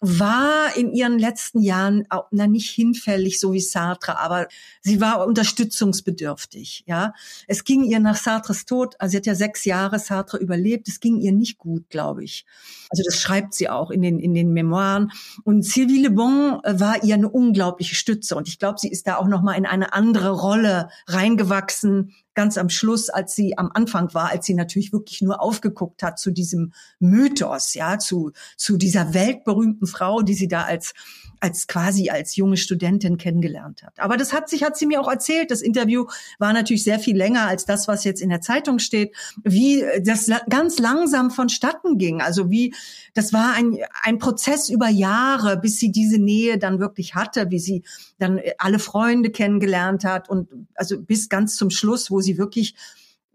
war 0.00 0.76
in 0.76 0.92
ihren 0.92 1.18
letzten 1.18 1.60
Jahren 1.60 2.04
auch, 2.08 2.26
na 2.30 2.46
nicht 2.46 2.70
hinfällig, 2.70 3.40
so 3.40 3.52
wie 3.52 3.60
Sartre, 3.60 4.18
aber 4.18 4.46
sie 4.80 5.00
war 5.00 5.26
unterstützungsbedürftig, 5.26 6.84
ja. 6.86 7.12
Es 7.46 7.64
ging 7.64 7.82
ihr 7.84 7.98
nach 7.98 8.16
Sartres 8.16 8.64
Tod, 8.64 8.94
also 8.98 9.12
sie 9.12 9.16
hat 9.16 9.26
ja 9.26 9.34
sechs 9.34 9.64
Jahre 9.64 9.98
Sartre 9.98 10.38
überlebt, 10.38 10.88
es 10.88 11.00
ging 11.00 11.18
ihr 11.18 11.32
nicht 11.32 11.58
gut, 11.58 11.88
glaube 11.90 12.24
ich. 12.24 12.46
Also 12.90 13.02
das 13.04 13.20
schreibt 13.20 13.54
sie 13.54 13.68
auch 13.68 13.90
in 13.90 14.02
den, 14.02 14.18
in 14.18 14.34
den 14.34 14.52
Memoiren. 14.52 15.10
Und 15.44 15.64
Sylvie 15.64 16.02
Le 16.02 16.10
Bon 16.10 16.60
äh, 16.62 16.80
war 16.80 17.02
ihr 17.02 17.14
eine 17.14 17.28
unglaubliche 17.28 17.94
Stütze. 17.94 18.36
Und 18.36 18.48
ich 18.48 18.58
glaube, 18.58 18.78
sie 18.78 18.88
ist 18.88 19.06
da 19.06 19.16
auch 19.16 19.26
nochmal 19.26 19.58
in 19.58 19.66
eine 19.66 19.92
andere 19.92 20.30
Rolle 20.30 20.88
reingewachsen, 21.06 22.14
ganz 22.38 22.56
am 22.56 22.68
Schluss, 22.68 23.10
als 23.10 23.34
sie 23.34 23.58
am 23.58 23.68
Anfang 23.74 24.14
war, 24.14 24.30
als 24.30 24.46
sie 24.46 24.54
natürlich 24.54 24.92
wirklich 24.92 25.22
nur 25.22 25.42
aufgeguckt 25.42 26.04
hat 26.04 26.20
zu 26.20 26.30
diesem 26.30 26.72
Mythos, 27.00 27.74
ja, 27.74 27.98
zu, 27.98 28.30
zu 28.56 28.76
dieser 28.76 29.12
weltberühmten 29.12 29.88
Frau, 29.88 30.22
die 30.22 30.34
sie 30.34 30.46
da 30.46 30.62
als 30.62 30.94
als 31.40 31.66
quasi 31.66 32.10
als 32.10 32.36
junge 32.36 32.56
Studentin 32.56 33.16
kennengelernt 33.16 33.82
hat. 33.82 33.98
Aber 33.98 34.16
das 34.16 34.32
hat 34.32 34.48
sich, 34.48 34.62
hat 34.64 34.76
sie 34.76 34.86
mir 34.86 35.00
auch 35.00 35.08
erzählt. 35.08 35.50
Das 35.50 35.62
Interview 35.62 36.06
war 36.38 36.52
natürlich 36.52 36.84
sehr 36.84 36.98
viel 36.98 37.16
länger 37.16 37.46
als 37.46 37.64
das, 37.64 37.88
was 37.88 38.04
jetzt 38.04 38.20
in 38.20 38.28
der 38.28 38.40
Zeitung 38.40 38.78
steht, 38.78 39.14
wie 39.44 39.84
das 40.02 40.30
ganz 40.48 40.78
langsam 40.78 41.30
vonstatten 41.30 41.98
ging. 41.98 42.20
Also 42.20 42.50
wie, 42.50 42.74
das 43.14 43.32
war 43.32 43.54
ein, 43.54 43.78
ein 44.02 44.18
Prozess 44.18 44.68
über 44.68 44.88
Jahre, 44.88 45.56
bis 45.56 45.78
sie 45.78 45.92
diese 45.92 46.18
Nähe 46.18 46.58
dann 46.58 46.80
wirklich 46.80 47.14
hatte, 47.14 47.50
wie 47.50 47.60
sie 47.60 47.84
dann 48.18 48.40
alle 48.58 48.78
Freunde 48.78 49.30
kennengelernt 49.30 50.04
hat 50.04 50.28
und 50.28 50.48
also 50.74 51.00
bis 51.00 51.28
ganz 51.28 51.56
zum 51.56 51.70
Schluss, 51.70 52.10
wo 52.10 52.20
sie 52.28 52.38
wirklich 52.38 52.74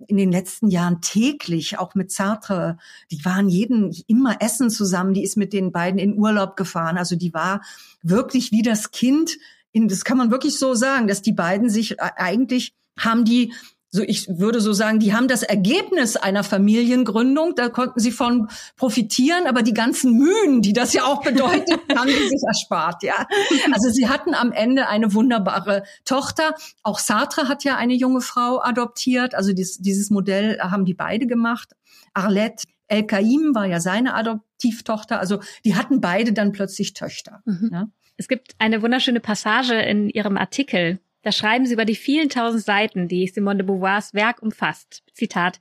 in 0.07 0.17
den 0.17 0.31
letzten 0.31 0.69
Jahren 0.69 1.01
täglich, 1.01 1.79
auch 1.79 1.95
mit 1.95 2.11
Sartre, 2.11 2.77
die 3.11 3.23
waren 3.25 3.47
jeden 3.47 3.95
immer 4.07 4.41
essen 4.41 4.69
zusammen, 4.69 5.13
die 5.13 5.23
ist 5.23 5.37
mit 5.37 5.53
den 5.53 5.71
beiden 5.71 5.99
in 5.99 6.17
Urlaub 6.17 6.57
gefahren. 6.57 6.97
Also 6.97 7.15
die 7.15 7.33
war 7.33 7.61
wirklich 8.01 8.51
wie 8.51 8.61
das 8.61 8.91
Kind, 8.91 9.37
in, 9.71 9.87
das 9.87 10.03
kann 10.03 10.17
man 10.17 10.31
wirklich 10.31 10.59
so 10.59 10.73
sagen, 10.73 11.07
dass 11.07 11.21
die 11.21 11.33
beiden 11.33 11.69
sich 11.69 11.93
äh, 11.93 12.11
eigentlich 12.15 12.73
haben 12.97 13.25
die 13.25 13.53
so 13.93 14.01
ich 14.01 14.27
würde 14.27 14.59
so 14.59 14.73
sagen, 14.73 14.99
die 14.99 15.13
haben 15.13 15.27
das 15.27 15.43
Ergebnis 15.43 16.15
einer 16.15 16.43
Familiengründung, 16.43 17.53
da 17.55 17.69
konnten 17.69 17.99
sie 17.99 18.11
von 18.11 18.47
profitieren, 18.75 19.45
aber 19.45 19.61
die 19.61 19.75
ganzen 19.75 20.17
Mühen, 20.17 20.63
die 20.63 20.73
das 20.73 20.93
ja 20.93 21.03
auch 21.03 21.21
bedeutet, 21.21 21.79
haben 21.95 22.09
sie 22.09 22.27
sich 22.27 22.41
erspart, 22.43 23.03
ja. 23.03 23.27
Also 23.71 23.91
sie 23.91 24.09
hatten 24.09 24.33
am 24.33 24.51
Ende 24.51 24.87
eine 24.87 25.13
wunderbare 25.13 25.83
Tochter. 26.05 26.55
Auch 26.81 26.97
Sartre 26.97 27.47
hat 27.47 27.63
ja 27.63 27.77
eine 27.77 27.93
junge 27.93 28.21
Frau 28.21 28.59
adoptiert, 28.63 29.35
also 29.35 29.53
dies, 29.53 29.77
dieses 29.77 30.09
Modell 30.09 30.57
haben 30.59 30.85
die 30.85 30.95
beide 30.95 31.27
gemacht. 31.27 31.73
Arlette 32.15 32.63
El 32.87 33.05
Kaim 33.05 33.53
war 33.53 33.67
ja 33.67 33.79
seine 33.79 34.15
Adoptivtochter, 34.15 35.19
also 35.19 35.39
die 35.65 35.75
hatten 35.75 36.01
beide 36.01 36.33
dann 36.33 36.51
plötzlich 36.51 36.93
Töchter. 36.93 37.43
Mhm. 37.45 37.69
Ja? 37.71 37.87
Es 38.17 38.27
gibt 38.27 38.55
eine 38.57 38.81
wunderschöne 38.81 39.19
Passage 39.19 39.75
in 39.75 40.09
Ihrem 40.09 40.37
Artikel, 40.37 40.99
da 41.23 41.31
schreiben 41.31 41.65
sie 41.65 41.73
über 41.73 41.85
die 41.85 41.95
vielen 41.95 42.29
tausend 42.29 42.63
Seiten, 42.63 43.07
die 43.07 43.27
Simone 43.27 43.57
de 43.57 43.65
Beauvoirs 43.65 44.13
Werk 44.13 44.41
umfasst. 44.41 45.03
Zitat. 45.13 45.59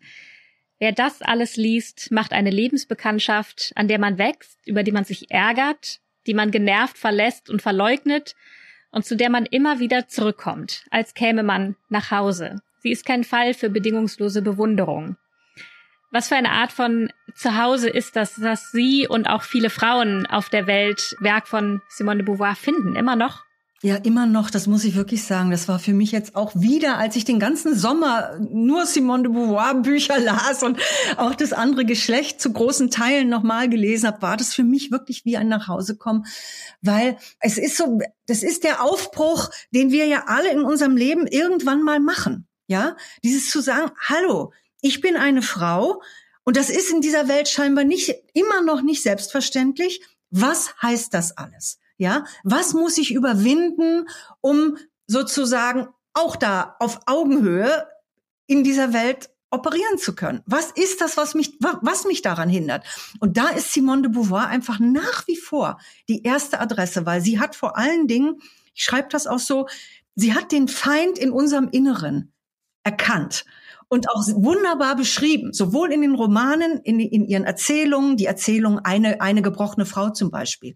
Wer 0.78 0.92
das 0.92 1.23
alles 1.23 1.57
liest, 1.57 2.11
macht 2.11 2.33
eine 2.33 2.50
Lebensbekanntschaft, 2.50 3.73
an 3.76 3.87
der 3.87 4.00
man 4.00 4.19
wächst, 4.19 4.59
über 4.66 4.83
die 4.83 4.90
man 4.90 5.04
sich 5.04 5.31
ärgert, 5.31 6.00
die 6.26 6.35
man 6.35 6.50
genervt 6.50 6.99
verlässt 6.99 7.49
und 7.49 7.62
verleugnet 7.62 8.35
und 8.90 9.04
zu 9.04 9.16
der 9.16 9.31
man 9.31 9.47
immer 9.47 9.78
wieder 9.78 10.09
zurückkommt, 10.09 10.85
als 10.90 11.14
käme 11.14 11.45
man 11.45 11.76
nach 11.88 12.11
Hause. 12.11 12.61
Sie 12.81 12.90
ist 12.90 13.07
kein 13.07 13.23
Fall 13.23 13.54
für 13.54 13.71
bedingungslose 13.71 14.42
Bewunderung. 14.42 15.16
Was 16.11 16.28
für 16.28 16.37
eine 16.37 16.50
Art 16.50 16.73
von 16.73 17.11
Zuhause 17.35 17.88
ist 17.88 18.16
das, 18.16 18.35
dass 18.35 18.73
Sie 18.73 19.07
und 19.09 19.28
auch 19.28 19.42
viele 19.42 19.71
Frauen 19.71 20.26
auf 20.26 20.50
der 20.50 20.66
Welt 20.66 21.16
Werk 21.21 21.47
von 21.47 21.81
Simone 21.88 22.19
de 22.19 22.26
Beauvoir 22.26 22.57
finden, 22.57 22.97
immer 22.97 23.16
noch? 23.16 23.45
Ja, 23.85 23.97
immer 23.97 24.27
noch, 24.27 24.49
das 24.49 24.69
muss 24.69 24.85
ich 24.85 24.95
wirklich 24.95 25.25
sagen. 25.25 25.51
Das 25.51 25.67
war 25.67 25.81
für 25.81 25.93
mich 25.93 26.12
jetzt 26.12 26.37
auch 26.37 26.53
wieder, 26.55 26.99
als 26.99 27.17
ich 27.17 27.25
den 27.25 27.41
ganzen 27.41 27.77
Sommer 27.77 28.39
nur 28.39 28.87
Simone 28.87 29.25
de 29.25 29.33
Beauvoir 29.33 29.75
Bücher 29.75 30.21
las 30.21 30.62
und 30.62 30.79
auch 31.17 31.35
das 31.35 31.53
andere 31.53 31.85
Geschlecht 31.85 32.41
zu 32.41 32.53
großen 32.53 32.93
Teilen 32.93 33.29
nochmal 33.29 33.69
gelesen 33.69 34.07
habe, 34.07 34.23
war 34.23 34.37
das 34.37 34.55
für 34.55 34.62
mich 34.62 34.93
wirklich 34.93 35.25
wie 35.25 35.37
ein 35.37 35.49
Nachhausekommen, 35.49 36.27
weil 36.81 37.19
es 37.41 37.59
ist 37.59 37.77
so, 37.77 37.99
das 38.27 38.45
ist 38.45 38.62
der 38.62 38.85
Aufbruch, 38.85 39.51
den 39.75 39.91
wir 39.91 40.07
ja 40.07 40.27
alle 40.29 40.53
in 40.53 40.61
unserem 40.61 40.97
Leben 40.97 41.27
irgendwann 41.27 41.83
mal 41.83 41.99
machen. 41.99 42.47
Ja, 42.69 42.97
dieses 43.25 43.51
zu 43.51 43.61
sagen, 43.61 43.91
hallo, 43.99 44.53
ich 44.81 45.01
bin 45.01 45.17
eine 45.17 45.43
Frau 45.43 46.01
und 46.45 46.57
das 46.57 46.71
ist 46.71 46.93
in 46.93 47.01
dieser 47.01 47.27
Welt 47.27 47.49
scheinbar 47.49 47.83
nicht, 47.83 48.15
immer 48.33 48.62
noch 48.62 48.83
nicht 48.83 49.03
selbstverständlich. 49.03 50.03
Was 50.31 50.73
heißt 50.81 51.12
das 51.12 51.37
alles? 51.37 51.81
Ja, 52.02 52.25
was 52.42 52.75
muss 52.75 52.99
ich 52.99 53.14
überwinden, 53.14 54.09
um 54.40 54.76
sozusagen 55.06 55.87
auch 56.14 56.35
da 56.35 56.75
auf 56.80 56.99
Augenhöhe 57.06 57.87
in 58.49 58.64
dieser 58.64 58.92
Welt 58.92 59.30
operieren 59.52 59.99
zu 59.99 60.16
können? 60.16 60.42
Was 60.44 60.73
ist 60.73 61.00
das, 61.00 61.16
was 61.16 61.37
mich, 61.37 61.61
was 61.61 62.04
mich 62.04 62.21
daran 62.21 62.49
hindert? 62.49 62.85
Und 63.21 63.37
da 63.37 63.50
ist 63.50 63.73
Simone 63.73 64.02
de 64.02 64.11
Beauvoir 64.11 64.49
einfach 64.49 64.80
nach 64.80 65.28
wie 65.28 65.37
vor 65.37 65.78
die 66.09 66.25
erste 66.25 66.59
Adresse, 66.59 67.06
weil 67.06 67.21
sie 67.21 67.38
hat 67.38 67.54
vor 67.54 67.78
allen 67.78 68.09
Dingen, 68.09 68.40
ich 68.75 68.82
schreibe 68.82 69.09
das 69.09 69.28
auch 69.28 69.38
so, 69.38 69.68
sie 70.16 70.35
hat 70.35 70.50
den 70.50 70.66
Feind 70.66 71.18
in 71.18 71.30
unserem 71.30 71.68
Inneren 71.71 72.32
erkannt 72.82 73.44
und 73.87 74.11
auch 74.11 74.26
wunderbar 74.26 74.97
beschrieben, 74.97 75.52
sowohl 75.52 75.92
in 75.92 76.00
den 76.00 76.16
Romanen, 76.16 76.80
in, 76.82 76.99
in 76.99 77.28
ihren 77.28 77.44
Erzählungen, 77.44 78.16
die 78.16 78.26
Erzählung 78.26 78.80
eine, 78.80 79.21
eine 79.21 79.40
gebrochene 79.40 79.87
Frau 79.87 80.11
zum 80.11 80.32
Beispiel 80.32 80.75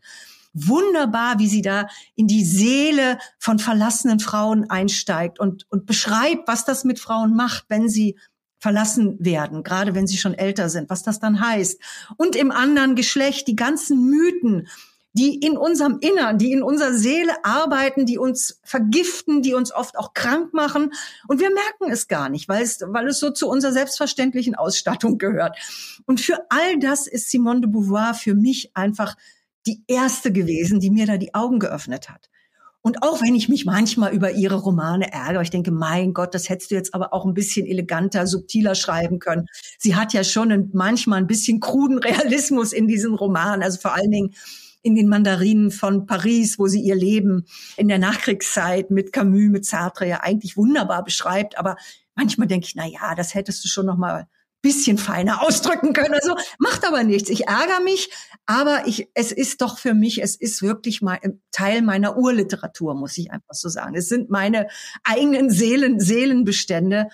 wunderbar, 0.57 1.39
wie 1.39 1.49
sie 1.49 1.63
da 1.63 1.87
in 2.15 2.27
die 2.27 2.45
Seele 2.45 3.19
von 3.39 3.59
verlassenen 3.59 4.21
Frauen 4.21 4.71
einsteigt 4.71 5.39
und, 5.39 5.67
und 5.71 5.87
beschreibt, 5.87 6.49
was 6.49 6.65
das 6.65 6.85
mit 6.85 6.99
Frauen 6.99 7.37
macht, 7.37 7.67
wenn 7.69 7.89
sie 7.89 8.17
verlassen 8.59 9.17
werden, 9.21 9.63
gerade 9.63 9.95
wenn 9.95 10.07
sie 10.07 10.17
schon 10.17 10.35
älter 10.35 10.71
sind, 10.71 10.89
was 10.89 11.03
das 11.03 11.21
dann 11.21 11.41
heißt. 11.41 11.81
Und 12.17 12.35
im 12.35 12.51
anderen 12.51 12.97
Geschlecht 12.97 13.47
die 13.49 13.57
ganzen 13.57 14.09
Mythen, 14.09 14.67
die 15.13 15.37
in 15.37 15.57
unserem 15.57 15.99
Innern, 16.01 16.37
die 16.37 16.53
in 16.53 16.63
unserer 16.63 16.93
Seele 16.93 17.33
arbeiten, 17.43 18.05
die 18.05 18.19
uns 18.19 18.61
vergiften, 18.65 19.41
die 19.41 19.55
uns 19.55 19.75
oft 19.75 19.97
auch 19.99 20.13
krank 20.13 20.53
machen. 20.53 20.93
Und 21.27 21.41
wir 21.41 21.51
merken 21.51 21.91
es 21.91 22.07
gar 22.07 22.29
nicht, 22.29 22.49
weil 22.49 22.63
es, 22.63 22.81
weil 22.87 23.09
es 23.09 23.19
so 23.19 23.31
zu 23.31 23.49
unserer 23.49 23.73
selbstverständlichen 23.73 24.55
Ausstattung 24.55 25.17
gehört. 25.17 25.57
Und 26.05 26.21
für 26.21 26.45
all 26.51 26.79
das 26.79 27.07
ist 27.07 27.31
Simone 27.31 27.63
de 27.63 27.71
Beauvoir 27.71 28.13
für 28.13 28.35
mich 28.35 28.73
einfach 28.75 29.17
die 29.66 29.82
erste 29.87 30.32
gewesen, 30.32 30.80
die 30.80 30.90
mir 30.90 31.06
da 31.06 31.16
die 31.16 31.35
Augen 31.35 31.58
geöffnet 31.58 32.08
hat. 32.08 32.28
Und 32.87 33.02
auch 33.02 33.20
wenn 33.20 33.35
ich 33.35 33.49
mich 33.49 33.64
manchmal 33.64 34.14
über 34.14 34.30
ihre 34.30 34.54
Romane 34.54 35.12
ärgere, 35.12 35.42
ich 35.42 35.50
denke, 35.50 35.73
mein 35.73 36.14
Gott, 36.14 36.35
das 36.35 36.49
hättest 36.49 36.70
du 36.70 36.76
jetzt 36.76 36.94
aber 36.94 37.12
auch 37.12 37.25
ein 37.25 37.35
bisschen 37.35 37.66
eleganter, 37.66 38.28
subtiler 38.28 38.76
schreiben 38.76 39.18
können. 39.18 39.46
Sie 39.76 39.96
hat 39.96 40.12
ja 40.12 40.23
schon 40.23 40.52
ein, 40.52 40.70
manchmal 40.73 41.18
ein 41.18 41.26
bisschen 41.26 41.58
kruden 41.58 41.99
Realismus 41.99 42.73
in 42.73 42.87
diesen 42.87 43.14
Romanen, 43.14 43.64
also 43.64 43.80
vor 43.80 43.94
allen 43.94 44.12
Dingen 44.12 44.35
in 44.82 44.94
den 44.94 45.08
Mandarinen 45.08 45.73
von 45.73 46.06
Paris, 46.06 46.61
wo 46.61 46.68
sie 46.68 46.80
ihr 46.80 46.94
Leben 46.94 47.46
in 47.76 47.88
der 47.88 47.99
Nachkriegszeit 47.99 48.92
mit 48.92 49.12
Camus, 49.12 49.50
mit 49.50 49.64
Sartre 49.66 50.06
ja 50.06 50.20
eigentlich 50.20 50.56
wunderbar 50.56 51.02
beschreibt. 51.02 51.58
Aber 51.58 51.75
manchmal 52.14 52.46
denke 52.46 52.68
ich, 52.68 52.76
na 52.76 52.87
ja, 52.87 53.16
das 53.16 53.35
hättest 53.35 53.64
du 53.64 53.68
schon 53.68 53.87
noch 53.87 53.96
mal 53.96 54.28
bisschen 54.66 54.99
feiner 54.99 55.42
ausdrücken 55.46 55.92
können. 55.92 56.14
Also 56.14 56.35
macht 56.58 56.85
aber 56.85 57.04
nichts. 57.04 57.30
Ich 57.30 57.46
ärgere 57.46 57.80
mich, 57.82 58.11
aber 58.46 58.87
ich, 58.87 59.08
es 59.14 59.30
ist 59.32 59.61
doch 59.62 59.78
für 59.78 59.94
mich, 59.94 60.23
es 60.23 60.37
ist 60.37 60.62
wirklich 60.62 61.02
mal 61.02 61.18
Teil 61.52 61.82
meiner 61.82 62.16
Urliteratur, 62.16 62.94
muss 62.94 63.16
ich 63.16 63.30
einfach 63.30 63.54
so 63.54 63.68
sagen. 63.68 63.94
Es 63.94 64.08
sind 64.08 64.28
meine 64.28 64.68
eigenen 65.04 65.50
Seelen, 65.50 66.00
Seelenbestände, 66.00 67.08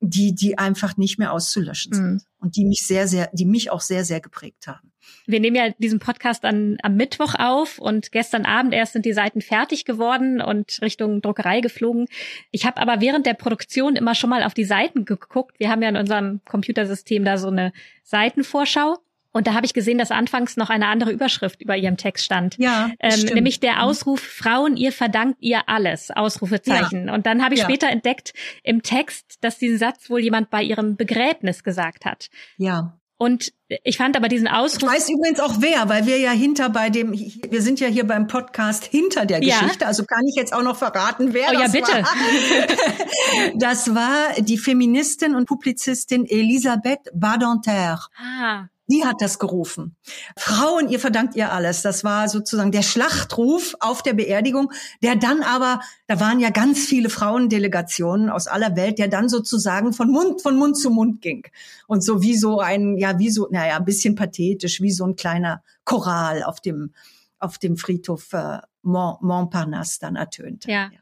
die, 0.00 0.34
die 0.34 0.58
einfach 0.58 0.96
nicht 0.96 1.18
mehr 1.18 1.32
auszulöschen 1.32 1.92
sind 1.92 2.12
mhm. 2.12 2.20
und 2.38 2.56
die 2.56 2.64
mich 2.64 2.86
sehr, 2.86 3.08
sehr, 3.08 3.30
die 3.32 3.46
mich 3.46 3.70
auch 3.70 3.80
sehr, 3.80 4.04
sehr 4.04 4.20
geprägt 4.20 4.66
haben. 4.66 4.87
Wir 5.26 5.40
nehmen 5.40 5.56
ja 5.56 5.70
diesen 5.78 5.98
Podcast 5.98 6.44
an, 6.44 6.78
am 6.82 6.96
Mittwoch 6.96 7.34
auf 7.38 7.78
und 7.78 8.12
gestern 8.12 8.46
Abend 8.46 8.72
erst 8.72 8.94
sind 8.94 9.04
die 9.04 9.12
Seiten 9.12 9.40
fertig 9.40 9.84
geworden 9.84 10.40
und 10.40 10.78
Richtung 10.80 11.20
Druckerei 11.20 11.60
geflogen. 11.60 12.06
Ich 12.50 12.66
habe 12.66 12.80
aber 12.80 13.00
während 13.00 13.26
der 13.26 13.34
Produktion 13.34 13.96
immer 13.96 14.14
schon 14.14 14.30
mal 14.30 14.42
auf 14.42 14.54
die 14.54 14.64
Seiten 14.64 15.04
geguckt. 15.04 15.58
Wir 15.58 15.70
haben 15.70 15.82
ja 15.82 15.88
in 15.88 15.96
unserem 15.96 16.40
Computersystem 16.44 17.24
da 17.24 17.38
so 17.38 17.48
eine 17.48 17.72
Seitenvorschau. 18.04 18.98
Und 19.30 19.46
da 19.46 19.54
habe 19.54 19.66
ich 19.66 19.74
gesehen, 19.74 19.98
dass 19.98 20.10
anfangs 20.10 20.56
noch 20.56 20.70
eine 20.70 20.86
andere 20.86 21.12
Überschrift 21.12 21.60
über 21.60 21.76
ihrem 21.76 21.96
Text 21.96 22.24
stand. 22.24 22.56
Ja, 22.58 22.90
ähm, 22.98 23.20
nämlich 23.34 23.60
der 23.60 23.74
mhm. 23.74 23.80
Ausruf 23.80 24.20
Frauen, 24.20 24.76
ihr 24.76 24.90
verdankt 24.90 25.36
ihr 25.40 25.68
alles, 25.68 26.10
Ausrufezeichen. 26.10 27.06
Ja. 27.06 27.14
Und 27.14 27.26
dann 27.26 27.44
habe 27.44 27.54
ich 27.54 27.60
ja. 27.60 27.66
später 27.66 27.88
entdeckt 27.88 28.32
im 28.62 28.82
Text, 28.82 29.38
dass 29.42 29.58
diesen 29.58 29.78
Satz 29.78 30.08
wohl 30.08 30.20
jemand 30.20 30.50
bei 30.50 30.62
ihrem 30.62 30.96
Begräbnis 30.96 31.62
gesagt 31.62 32.04
hat. 32.06 32.30
Ja. 32.56 32.97
Und 33.20 33.52
ich 33.82 33.96
fand 33.96 34.16
aber 34.16 34.28
diesen 34.28 34.46
Ausruf. 34.46 34.84
Ich 34.84 34.88
weiß 34.88 35.10
übrigens 35.10 35.40
auch 35.40 35.56
wer, 35.58 35.88
weil 35.88 36.06
wir 36.06 36.18
ja 36.18 36.30
hinter 36.30 36.70
bei 36.70 36.88
dem, 36.88 37.12
wir 37.12 37.62
sind 37.62 37.80
ja 37.80 37.88
hier 37.88 38.06
beim 38.06 38.28
Podcast 38.28 38.84
hinter 38.84 39.26
der 39.26 39.40
Geschichte, 39.40 39.80
ja. 39.80 39.86
also 39.88 40.04
kann 40.04 40.24
ich 40.28 40.36
jetzt 40.36 40.52
auch 40.52 40.62
noch 40.62 40.76
verraten, 40.76 41.34
wer 41.34 41.48
oh, 41.48 41.52
das 41.52 41.74
ja, 41.74 41.80
bitte. 41.80 41.92
war. 41.92 42.06
Das 43.56 43.94
war 43.94 44.34
die 44.38 44.56
Feministin 44.56 45.34
und 45.34 45.46
Publizistin 45.46 46.24
Elisabeth 46.26 47.00
Badinter. 47.12 48.06
Ah. 48.16 48.66
Die 48.90 49.04
hat 49.04 49.20
das 49.20 49.38
gerufen. 49.38 49.96
Frauen, 50.36 50.88
ihr 50.88 50.98
verdankt 50.98 51.36
ihr 51.36 51.52
alles. 51.52 51.82
Das 51.82 52.04
war 52.04 52.28
sozusagen 52.28 52.72
der 52.72 52.82
Schlachtruf 52.82 53.74
auf 53.80 54.02
der 54.02 54.14
Beerdigung, 54.14 54.72
der 55.02 55.14
dann 55.16 55.42
aber, 55.42 55.80
da 56.06 56.20
waren 56.20 56.40
ja 56.40 56.48
ganz 56.48 56.78
viele 56.78 57.10
Frauendelegationen 57.10 58.30
aus 58.30 58.46
aller 58.46 58.76
Welt, 58.76 58.98
der 58.98 59.08
dann 59.08 59.28
sozusagen 59.28 59.92
von 59.92 60.10
Mund, 60.10 60.40
von 60.40 60.56
Mund 60.56 60.78
zu 60.78 60.90
Mund 60.90 61.20
ging. 61.20 61.46
Und 61.86 62.02
so 62.02 62.22
wie 62.22 62.36
so 62.36 62.60
ein, 62.60 62.96
ja, 62.96 63.18
wie 63.18 63.30
so, 63.30 63.48
naja, 63.50 63.76
ein 63.76 63.84
bisschen 63.84 64.14
pathetisch, 64.14 64.80
wie 64.80 64.92
so 64.92 65.04
ein 65.04 65.16
kleiner 65.16 65.62
Choral 65.84 66.42
auf 66.42 66.60
dem, 66.60 66.94
auf 67.38 67.58
dem 67.58 67.76
Friedhof 67.76 68.32
äh, 68.32 68.58
Mont, 68.82 69.22
Montparnasse 69.22 69.98
dann 70.00 70.16
ertönt. 70.16 70.64
Ja. 70.66 70.90
ja. 70.92 70.98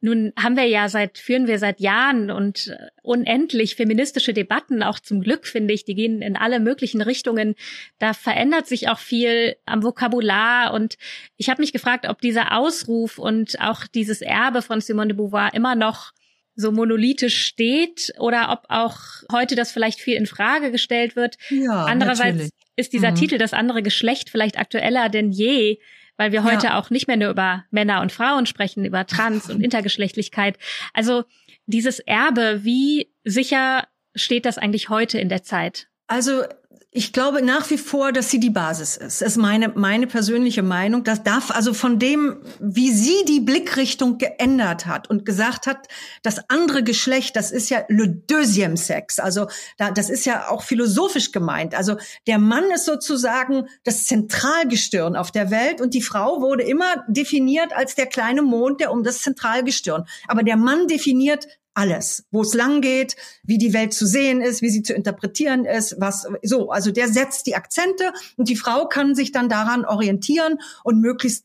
Nun 0.00 0.32
haben 0.38 0.56
wir 0.56 0.66
ja 0.66 0.88
seit, 0.88 1.18
führen 1.18 1.46
wir 1.46 1.58
seit 1.58 1.80
Jahren 1.80 2.30
und 2.30 2.68
äh, 2.68 2.88
unendlich 3.02 3.76
feministische 3.76 4.34
Debatten, 4.34 4.82
auch 4.82 4.98
zum 4.98 5.20
Glück 5.20 5.46
finde 5.46 5.72
ich, 5.72 5.84
die 5.84 5.94
gehen 5.94 6.22
in 6.22 6.36
alle 6.36 6.60
möglichen 6.60 7.00
Richtungen. 7.00 7.54
Da 7.98 8.12
verändert 8.12 8.66
sich 8.66 8.88
auch 8.88 8.98
viel 8.98 9.56
am 9.66 9.82
Vokabular 9.82 10.74
und 10.74 10.96
ich 11.36 11.48
habe 11.48 11.62
mich 11.62 11.72
gefragt, 11.72 12.06
ob 12.08 12.20
dieser 12.20 12.56
Ausruf 12.56 13.18
und 13.18 13.60
auch 13.60 13.86
dieses 13.86 14.22
Erbe 14.22 14.62
von 14.62 14.80
Simone 14.80 15.08
de 15.08 15.16
Beauvoir 15.16 15.54
immer 15.54 15.74
noch 15.74 16.12
so 16.56 16.72
monolithisch 16.72 17.44
steht 17.44 18.12
oder 18.18 18.50
ob 18.50 18.64
auch 18.68 18.98
heute 19.32 19.54
das 19.54 19.72
vielleicht 19.72 20.00
viel 20.00 20.16
in 20.16 20.26
Frage 20.26 20.70
gestellt 20.70 21.16
wird. 21.16 21.36
Ja, 21.48 21.84
Andererseits 21.84 22.32
natürlich. 22.32 22.52
ist 22.76 22.92
dieser 22.92 23.12
mhm. 23.12 23.16
Titel 23.16 23.38
das 23.38 23.52
andere 23.52 23.82
Geschlecht 23.82 24.30
vielleicht 24.30 24.58
aktueller 24.58 25.08
denn 25.08 25.30
je 25.30 25.78
weil 26.20 26.32
wir 26.32 26.44
heute 26.44 26.66
ja. 26.66 26.78
auch 26.78 26.90
nicht 26.90 27.08
mehr 27.08 27.16
nur 27.16 27.30
über 27.30 27.64
Männer 27.70 28.02
und 28.02 28.12
Frauen 28.12 28.44
sprechen, 28.44 28.84
über 28.84 29.06
Trans 29.06 29.48
und 29.48 29.60
Intergeschlechtlichkeit. 29.64 30.58
Also 30.92 31.24
dieses 31.64 31.98
Erbe, 31.98 32.60
wie 32.62 33.10
sicher 33.24 33.88
steht 34.14 34.44
das 34.44 34.58
eigentlich 34.58 34.90
heute 34.90 35.18
in 35.18 35.30
der 35.30 35.44
Zeit? 35.44 35.88
Also 36.08 36.42
ich 36.92 37.12
glaube 37.12 37.40
nach 37.40 37.70
wie 37.70 37.78
vor, 37.78 38.10
dass 38.10 38.30
sie 38.30 38.40
die 38.40 38.50
Basis 38.50 38.96
ist. 38.96 39.20
Das 39.20 39.32
ist 39.32 39.36
meine, 39.36 39.68
meine 39.68 40.08
persönliche 40.08 40.64
Meinung. 40.64 41.04
Das 41.04 41.22
darf 41.22 41.52
also 41.52 41.72
von 41.72 42.00
dem, 42.00 42.38
wie 42.58 42.90
sie 42.90 43.24
die 43.28 43.38
Blickrichtung 43.38 44.18
geändert 44.18 44.86
hat 44.86 45.08
und 45.08 45.24
gesagt 45.24 45.68
hat, 45.68 45.86
das 46.22 46.50
andere 46.50 46.82
Geschlecht, 46.82 47.36
das 47.36 47.52
ist 47.52 47.70
ja 47.70 47.84
le 47.88 48.08
deuxième 48.26 48.76
sexe. 48.76 49.22
Also 49.22 49.46
da, 49.78 49.92
das 49.92 50.10
ist 50.10 50.26
ja 50.26 50.48
auch 50.48 50.64
philosophisch 50.64 51.30
gemeint. 51.30 51.76
Also 51.76 51.96
der 52.26 52.40
Mann 52.40 52.68
ist 52.74 52.86
sozusagen 52.86 53.68
das 53.84 54.06
Zentralgestirn 54.06 55.14
auf 55.14 55.30
der 55.30 55.52
Welt 55.52 55.80
und 55.80 55.94
die 55.94 56.02
Frau 56.02 56.40
wurde 56.40 56.64
immer 56.64 57.04
definiert 57.06 57.72
als 57.72 57.94
der 57.94 58.06
kleine 58.06 58.42
Mond, 58.42 58.80
der 58.80 58.90
um 58.90 59.04
das 59.04 59.22
Zentralgestirn. 59.22 60.06
Aber 60.26 60.42
der 60.42 60.56
Mann 60.56 60.88
definiert 60.88 61.46
alles, 61.74 62.24
wo 62.30 62.42
es 62.42 62.54
lang 62.54 62.80
geht, 62.80 63.16
wie 63.42 63.58
die 63.58 63.72
Welt 63.72 63.94
zu 63.94 64.06
sehen 64.06 64.40
ist, 64.40 64.62
wie 64.62 64.70
sie 64.70 64.82
zu 64.82 64.92
interpretieren 64.92 65.64
ist, 65.64 65.96
was 65.98 66.26
so, 66.42 66.70
also 66.70 66.90
der 66.90 67.08
setzt 67.08 67.46
die 67.46 67.54
Akzente 67.54 68.12
und 68.36 68.48
die 68.48 68.56
Frau 68.56 68.86
kann 68.86 69.14
sich 69.14 69.32
dann 69.32 69.48
daran 69.48 69.84
orientieren 69.84 70.58
und 70.84 71.00
möglichst 71.00 71.44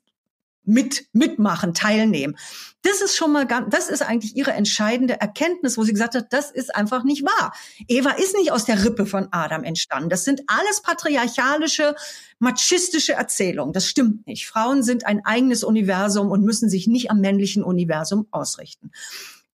mit 0.65 1.05
mitmachen, 1.13 1.73
teilnehmen. 1.73 2.35
Das 2.81 3.01
ist 3.01 3.15
schon 3.15 3.31
mal 3.31 3.47
ganz, 3.47 3.69
das 3.69 3.89
ist 3.89 4.01
eigentlich 4.01 4.35
ihre 4.35 4.53
entscheidende 4.53 5.19
Erkenntnis, 5.19 5.77
wo 5.77 5.83
sie 5.83 5.93
gesagt 5.93 6.15
hat, 6.15 6.33
das 6.33 6.51
ist 6.51 6.75
einfach 6.75 7.03
nicht 7.03 7.23
wahr. 7.23 7.53
Eva 7.87 8.11
ist 8.11 8.35
nicht 8.35 8.51
aus 8.51 8.65
der 8.65 8.83
Rippe 8.83 9.05
von 9.05 9.27
Adam 9.31 9.63
entstanden. 9.63 10.09
Das 10.09 10.23
sind 10.23 10.41
alles 10.47 10.81
patriarchalische, 10.81 11.95
machistische 12.39 13.13
Erzählungen. 13.13 13.73
Das 13.73 13.87
stimmt 13.87 14.27
nicht. 14.27 14.47
Frauen 14.47 14.83
sind 14.83 15.05
ein 15.05 15.23
eigenes 15.25 15.63
Universum 15.63 16.29
und 16.29 16.43
müssen 16.43 16.69
sich 16.69 16.87
nicht 16.87 17.09
am 17.09 17.21
männlichen 17.21 17.63
Universum 17.63 18.27
ausrichten. 18.31 18.91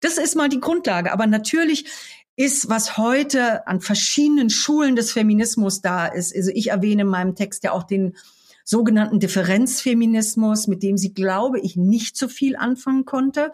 Das 0.01 0.17
ist 0.17 0.35
mal 0.35 0.49
die 0.49 0.59
Grundlage. 0.59 1.13
Aber 1.13 1.27
natürlich 1.27 1.85
ist, 2.35 2.69
was 2.69 2.97
heute 2.97 3.67
an 3.67 3.81
verschiedenen 3.81 4.49
Schulen 4.49 4.95
des 4.95 5.11
Feminismus 5.11 5.81
da 5.81 6.07
ist. 6.07 6.35
Also 6.35 6.51
ich 6.53 6.71
erwähne 6.71 7.03
in 7.03 7.07
meinem 7.07 7.35
Text 7.35 7.63
ja 7.63 7.71
auch 7.71 7.83
den 7.83 8.15
sogenannten 8.63 9.19
Differenzfeminismus, 9.19 10.67
mit 10.67 10.83
dem 10.83 10.97
sie, 10.97 11.13
glaube 11.13 11.59
ich, 11.59 11.75
nicht 11.75 12.17
so 12.17 12.27
viel 12.27 12.55
anfangen 12.55 13.05
konnte, 13.05 13.51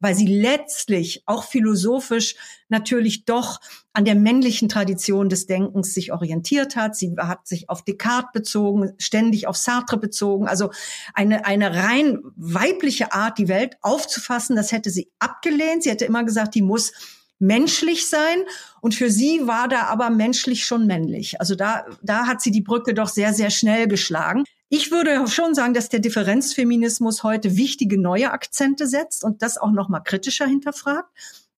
weil 0.00 0.14
sie 0.14 0.26
letztlich 0.26 1.22
auch 1.26 1.44
philosophisch 1.44 2.36
natürlich 2.68 3.24
doch 3.24 3.60
an 3.92 4.04
der 4.04 4.14
männlichen 4.14 4.68
Tradition 4.68 5.28
des 5.28 5.46
Denkens 5.46 5.94
sich 5.94 6.12
orientiert 6.12 6.76
hat. 6.76 6.96
Sie 6.96 7.14
hat 7.18 7.46
sich 7.46 7.68
auf 7.70 7.82
Descartes 7.84 8.32
bezogen, 8.32 8.92
ständig 8.98 9.46
auf 9.46 9.56
Sartre 9.56 9.98
bezogen. 9.98 10.48
Also 10.48 10.70
eine, 11.14 11.46
eine 11.46 11.74
rein 11.74 12.20
weibliche 12.36 13.12
Art, 13.12 13.38
die 13.38 13.48
Welt 13.48 13.76
aufzufassen, 13.80 14.56
das 14.56 14.72
hätte 14.72 14.90
sie 14.90 15.10
abgelehnt. 15.18 15.84
Sie 15.84 15.90
hätte 15.90 16.04
immer 16.04 16.24
gesagt, 16.24 16.54
die 16.54 16.62
muss 16.62 16.92
menschlich 17.38 18.08
sein. 18.08 18.44
Und 18.80 18.94
für 18.94 19.10
sie 19.10 19.46
war 19.46 19.68
da 19.68 19.84
aber 19.84 20.10
menschlich 20.10 20.64
schon 20.64 20.86
männlich. 20.86 21.40
Also 21.40 21.54
da, 21.54 21.86
da 22.02 22.26
hat 22.26 22.40
sie 22.40 22.50
die 22.50 22.62
Brücke 22.62 22.94
doch 22.94 23.08
sehr, 23.08 23.32
sehr 23.32 23.50
schnell 23.50 23.88
geschlagen. 23.88 24.44
Ich 24.68 24.90
würde 24.90 25.28
schon 25.28 25.54
sagen, 25.54 25.74
dass 25.74 25.88
der 25.88 26.00
Differenzfeminismus 26.00 27.22
heute 27.22 27.56
wichtige 27.56 28.00
neue 28.00 28.32
Akzente 28.32 28.88
setzt 28.88 29.22
und 29.22 29.42
das 29.42 29.58
auch 29.58 29.70
noch 29.70 29.88
mal 29.88 30.00
kritischer 30.00 30.46
hinterfragt. 30.46 31.08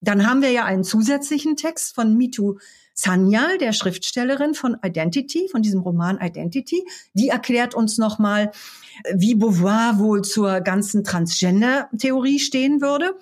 Dann 0.01 0.27
haben 0.29 0.43
wir 0.43 0.51
ja 0.51 0.65
einen 0.65 0.85
zusätzlichen 0.85 1.57
Text 1.57 1.95
von 1.95 2.17
Mitu 2.17 2.59
Sanyal, 2.93 3.59
der 3.59 3.73
Schriftstellerin 3.73 4.55
von 4.55 4.77
Identity, 4.85 5.49
von 5.51 5.63
diesem 5.63 5.81
Roman 5.81 6.19
Identity. 6.21 6.85
Die 7.15 7.29
erklärt 7.29 7.75
uns 7.75 7.97
nochmal, 7.97 8.51
wie 9.15 9.35
Beauvoir 9.35 9.99
wohl 9.99 10.23
zur 10.23 10.61
ganzen 10.61 11.03
Transgender-Theorie 11.03 12.41
stehen 12.41 12.81
würde. 12.81 13.17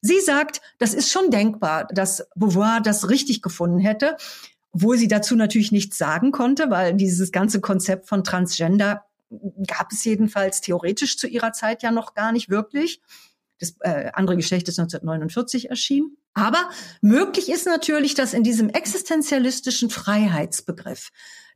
Sie 0.00 0.20
sagt, 0.20 0.60
das 0.78 0.94
ist 0.94 1.12
schon 1.12 1.30
denkbar, 1.30 1.86
dass 1.92 2.26
Beauvoir 2.34 2.80
das 2.80 3.08
richtig 3.10 3.42
gefunden 3.42 3.78
hätte, 3.78 4.16
obwohl 4.72 4.96
sie 4.96 5.08
dazu 5.08 5.36
natürlich 5.36 5.72
nichts 5.72 5.98
sagen 5.98 6.32
konnte, 6.32 6.70
weil 6.70 6.94
dieses 6.94 7.30
ganze 7.30 7.60
Konzept 7.60 8.08
von 8.08 8.24
Transgender 8.24 9.04
gab 9.66 9.92
es 9.92 10.04
jedenfalls 10.04 10.60
theoretisch 10.60 11.18
zu 11.18 11.26
ihrer 11.26 11.52
Zeit 11.52 11.82
ja 11.82 11.90
noch 11.90 12.14
gar 12.14 12.32
nicht 12.32 12.48
wirklich. 12.48 13.00
Das 13.58 13.74
äh, 13.80 14.10
andere 14.12 14.36
Geschlecht 14.36 14.68
ist 14.68 14.78
1949 14.78 15.70
erschienen. 15.70 16.16
Aber 16.34 16.70
möglich 17.00 17.48
ist 17.50 17.66
natürlich, 17.66 18.14
dass 18.14 18.32
in 18.32 18.44
diesem 18.44 18.68
existenzialistischen 18.68 19.90
Freiheitsbegriff, 19.90 21.10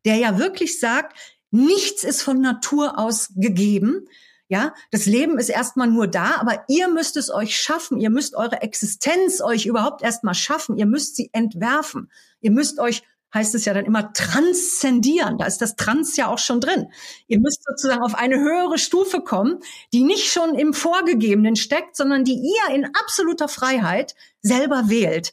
der 0.04 0.16
ja 0.16 0.38
wirklich 0.38 0.80
sagt, 0.80 1.16
nichts 1.50 2.02
ist 2.02 2.22
von 2.22 2.40
Natur 2.40 2.98
aus 2.98 3.30
gegeben, 3.36 4.06
ja, 4.52 4.74
das 4.90 5.06
Leben 5.06 5.38
ist 5.38 5.48
erstmal 5.48 5.88
nur 5.88 6.06
da, 6.08 6.36
aber 6.38 6.64
ihr 6.68 6.88
müsst 6.88 7.16
es 7.16 7.30
euch 7.30 7.56
schaffen. 7.56 7.98
Ihr 7.98 8.10
müsst 8.10 8.34
eure 8.34 8.60
Existenz 8.60 9.40
euch 9.40 9.64
überhaupt 9.64 10.02
erstmal 10.02 10.34
schaffen. 10.34 10.76
Ihr 10.76 10.84
müsst 10.84 11.16
sie 11.16 11.30
entwerfen. 11.32 12.10
Ihr 12.42 12.50
müsst 12.50 12.78
euch 12.78 13.02
heißt 13.34 13.54
es 13.54 13.64
ja 13.64 13.74
dann 13.74 13.84
immer 13.84 14.12
transzendieren. 14.12 15.38
Da 15.38 15.46
ist 15.46 15.62
das 15.62 15.76
Trans 15.76 16.16
ja 16.16 16.28
auch 16.28 16.38
schon 16.38 16.60
drin. 16.60 16.88
Ihr 17.26 17.40
müsst 17.40 17.64
sozusagen 17.64 18.02
auf 18.02 18.14
eine 18.14 18.38
höhere 18.38 18.78
Stufe 18.78 19.20
kommen, 19.20 19.60
die 19.92 20.02
nicht 20.02 20.30
schon 20.30 20.54
im 20.54 20.74
Vorgegebenen 20.74 21.56
steckt, 21.56 21.96
sondern 21.96 22.24
die 22.24 22.34
ihr 22.34 22.74
in 22.74 22.84
absoluter 22.84 23.48
Freiheit 23.48 24.14
selber 24.42 24.88
wählt. 24.88 25.32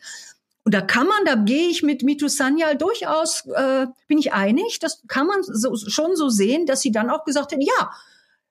Und 0.64 0.74
da 0.74 0.82
kann 0.82 1.08
man, 1.08 1.26
da 1.26 1.36
gehe 1.36 1.68
ich 1.70 1.84
mit 1.84 2.04
Mitu 2.04 2.28
Sanyal 2.28 2.78
durchaus, 2.78 3.46
äh, 3.48 3.88
bin 4.08 4.18
ich 4.18 4.34
einig, 4.34 4.80
das 4.80 5.02
kann 5.08 5.26
man 5.26 5.42
so, 5.42 5.76
schon 5.76 6.16
so 6.16 6.30
sehen, 6.30 6.66
dass 6.66 6.82
sie 6.82 6.92
dann 6.92 7.10
auch 7.10 7.26
gesagt 7.26 7.52
hat, 7.54 7.60
ja, 7.62 7.92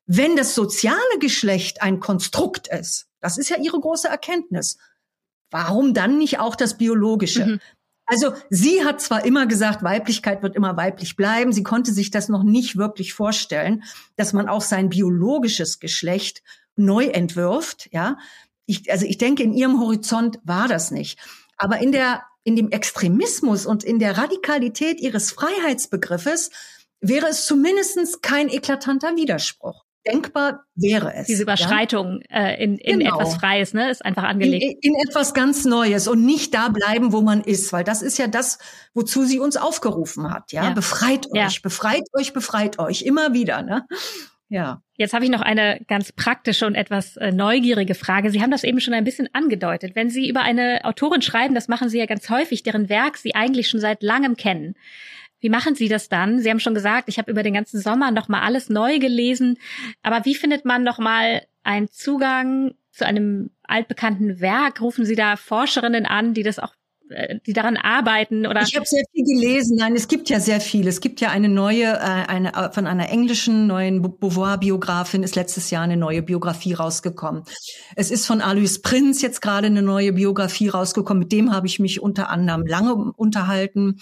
wenn 0.07 0.37
das 0.37 0.55
soziale 0.55 1.19
Geschlecht 1.21 1.83
ein 1.83 2.01
Konstrukt 2.01 2.67
ist, 2.69 3.07
das 3.21 3.39
ist 3.39 3.51
ja 3.51 3.57
ihre 3.59 3.79
große 3.79 4.09
Erkenntnis, 4.09 4.79
warum 5.51 5.95
dann 5.95 6.19
nicht 6.19 6.41
auch 6.41 6.57
das 6.57 6.77
biologische? 6.79 7.47
Mhm. 7.47 7.61
Also 8.11 8.33
sie 8.49 8.87
hat 8.87 9.03
zwar 9.03 9.27
immer 9.27 9.47
gesagt, 9.47 9.83
Weiblichkeit 9.83 10.43
wird 10.43 10.57
immer 10.57 10.79
weiblich 10.79 11.15
bleiben, 11.15 11.53
sie 11.53 11.63
konnte 11.63 11.93
sich 11.93 12.11
das 12.11 12.31
noch 12.31 12.43
nicht 12.43 12.79
wirklich 12.79 13.13
vorstellen, 13.13 13.85
dass 14.17 14.33
man 14.33 14.49
auch 14.49 14.63
sein 14.63 14.89
biologisches 14.89 15.79
Geschlecht 15.79 16.43
neu 16.75 17.05
entwirft, 17.05 17.91
ja. 17.93 18.17
Ich, 18.65 18.91
also 18.91 19.05
ich 19.05 19.19
denke, 19.19 19.43
in 19.43 19.53
ihrem 19.53 19.79
Horizont 19.79 20.39
war 20.43 20.69
das 20.69 20.91
nicht. 20.91 21.19
Aber 21.59 21.81
in 21.81 21.93
der, 21.93 22.23
in 22.45 22.57
dem 22.57 22.71
Extremismus 22.71 23.67
und 23.67 23.85
in 23.85 23.99
der 23.99 24.17
Radikalität 24.17 25.01
ihres 25.01 25.31
Freiheitsbegriffes 25.31 26.51
wäre 27.01 27.29
es 27.29 27.45
zumindestens 27.45 28.23
kein 28.23 28.49
eklatanter 28.49 29.17
Widerspruch 29.17 29.85
denkbar 30.11 30.65
wäre 30.75 31.15
es. 31.15 31.27
Diese 31.27 31.43
Überschreitung 31.43 32.21
ja? 32.31 32.47
äh, 32.47 32.63
in, 32.63 32.79
in 32.79 33.01
genau. 33.01 33.19
etwas 33.19 33.37
Freies, 33.37 33.75
ne, 33.75 33.91
ist 33.91 34.05
einfach 34.05 34.25
angelegt. 34.25 34.79
In, 34.81 34.93
in, 34.93 35.09
etwas 35.09 35.35
ganz 35.35 35.65
Neues 35.65 36.09
und 36.09 36.25
nicht 36.25 36.55
da 36.55 36.69
bleiben, 36.69 37.13
wo 37.13 37.21
man 37.21 37.41
ist, 37.43 37.73
weil 37.73 37.85
das 37.85 38.03
ist 38.03 38.19
ja 38.19 38.27
das, 38.27 38.59
wozu 38.95 39.25
sie 39.25 39.41
uns 39.41 39.57
aufgerufen 39.57 40.33
hat. 40.33 40.53
Ja, 40.53 40.65
ja. 40.65 40.71
befreit 40.71 41.27
euch, 41.27 41.37
ja. 41.37 41.49
befreit 41.63 42.05
euch, 42.15 42.33
befreit 42.33 42.79
euch, 42.79 43.03
immer 43.03 43.33
wieder. 43.33 43.63
Ne? 43.63 43.87
Ja. 44.49 44.83
Jetzt 44.97 45.13
habe 45.13 45.25
ich 45.25 45.31
noch 45.31 45.43
eine 45.43 45.81
ganz 45.87 46.11
praktische 46.13 46.67
und 46.67 46.75
etwas 46.75 47.17
äh, 47.19 47.31
neugierige 47.31 47.95
Frage. 47.95 48.31
Sie 48.31 48.41
haben 48.41 48.51
das 48.51 48.65
eben 48.65 48.81
schon 48.81 48.95
ein 48.95 49.05
bisschen 49.05 49.29
angedeutet. 49.33 49.95
Wenn 49.95 50.11
Sie 50.11 50.29
über 50.29 50.41
eine 50.41 50.81
Autorin 50.85 51.23
schreiben, 51.23 51.55
das 51.55 51.69
machen 51.69 51.89
Sie 51.89 51.99
ja 51.99 52.07
ganz 52.07 52.31
häufig, 52.31 52.63
deren 52.63 52.89
Werk 52.89 53.19
Sie 53.19 53.35
eigentlich 53.35 53.69
schon 53.69 53.81
seit 53.81 54.03
langem 54.03 54.37
kennen. 54.37 54.75
Wie 55.41 55.49
machen 55.49 55.75
Sie 55.75 55.89
das 55.89 56.09
dann? 56.09 56.41
Sie 56.41 56.51
haben 56.51 56.61
schon 56.61 56.75
gesagt, 56.75 57.09
ich 57.09 57.19
habe 57.19 57.31
über 57.31 57.43
den 57.43 57.55
ganzen 57.55 57.81
Sommer 57.81 58.11
noch 58.11 58.29
mal 58.29 58.43
alles 58.43 58.69
neu 58.69 58.99
gelesen. 58.99 59.59
Aber 60.03 60.25
wie 60.25 60.35
findet 60.35 60.65
man 60.65 60.83
noch 60.83 60.99
mal 60.99 61.43
einen 61.63 61.89
Zugang 61.89 62.75
zu 62.91 63.07
einem 63.07 63.51
altbekannten 63.63 64.41
Werk? 64.41 64.81
Rufen 64.81 65.05
Sie 65.05 65.15
da 65.15 65.37
Forscherinnen 65.37 66.07
an, 66.07 66.35
die 66.35 66.43
das 66.43 66.59
auch 66.59 66.75
die 67.47 67.53
daran 67.53 67.77
arbeiten 67.77 68.47
oder 68.47 68.63
ich 68.63 68.77
habe 68.77 68.87
sehr 68.87 69.03
viel 69.13 69.25
gelesen. 69.25 69.77
Nein 69.77 69.95
es 69.95 70.09
gibt 70.09 70.29
ja 70.29 70.41
sehr 70.41 70.61
viel. 70.61 70.87
Es 70.87 71.01
gibt 71.01 71.21
ja 71.21 71.31
eine 71.31 71.49
neue 71.49 71.85
äh, 71.85 71.99
eine 71.99 72.55
äh, 72.55 72.73
von 72.73 72.87
einer 72.87 73.09
englischen 73.09 73.67
neuen 73.67 74.03
Beauvoir 74.03 74.59
Biografin 74.59 75.23
ist 75.23 75.35
letztes 75.35 75.71
Jahr 75.71 75.83
eine 75.83 75.97
neue 75.97 76.23
Biografie 76.23 76.75
rausgekommen. 76.75 77.45
Es 77.97 78.11
ist 78.11 78.27
von 78.27 78.41
Alois 78.41 78.81
Prinz 78.83 79.23
jetzt 79.23 79.41
gerade 79.41 79.69
eine 79.69 79.83
neue 79.83 80.13
Biografie 80.13 80.69
rausgekommen. 80.69 81.21
Mit 81.21 81.33
dem 81.33 81.53
habe 81.53 81.67
ich 81.67 81.79
mich 81.79 82.01
unter 82.01 82.31
anderem 82.31 82.67
lange 82.67 82.95
unterhalten. 82.95 84.01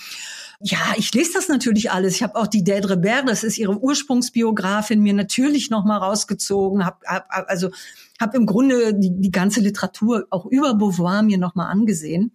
Ja 0.61 0.79
ich 0.97 1.12
lese 1.14 1.35
das 1.35 1.49
natürlich 1.49 1.90
alles. 1.90 2.16
Ich 2.16 2.23
habe 2.23 2.37
auch 2.37 2.47
die 2.47 2.64
Dedre 2.64 2.97
Bert 2.97 3.29
das 3.29 3.45
ist 3.45 3.59
ihre 3.59 3.79
Ursprungsbiografin 3.79 5.01
mir 5.01 5.14
natürlich 5.14 5.71
noch 5.71 5.85
mal 5.85 5.99
rausgezogen. 5.99 6.85
Habe 6.85 6.99
hab, 7.07 7.27
also 7.29 7.71
habe 8.21 8.37
im 8.37 8.47
Grunde 8.47 8.95
die, 8.95 9.12
die 9.21 9.31
ganze 9.31 9.61
Literatur 9.61 10.27
auch 10.31 10.47
über 10.47 10.75
Beauvoir 10.75 11.23
mir 11.23 11.38
noch 11.38 11.55
mal 11.55 11.66
angesehen 11.66 12.33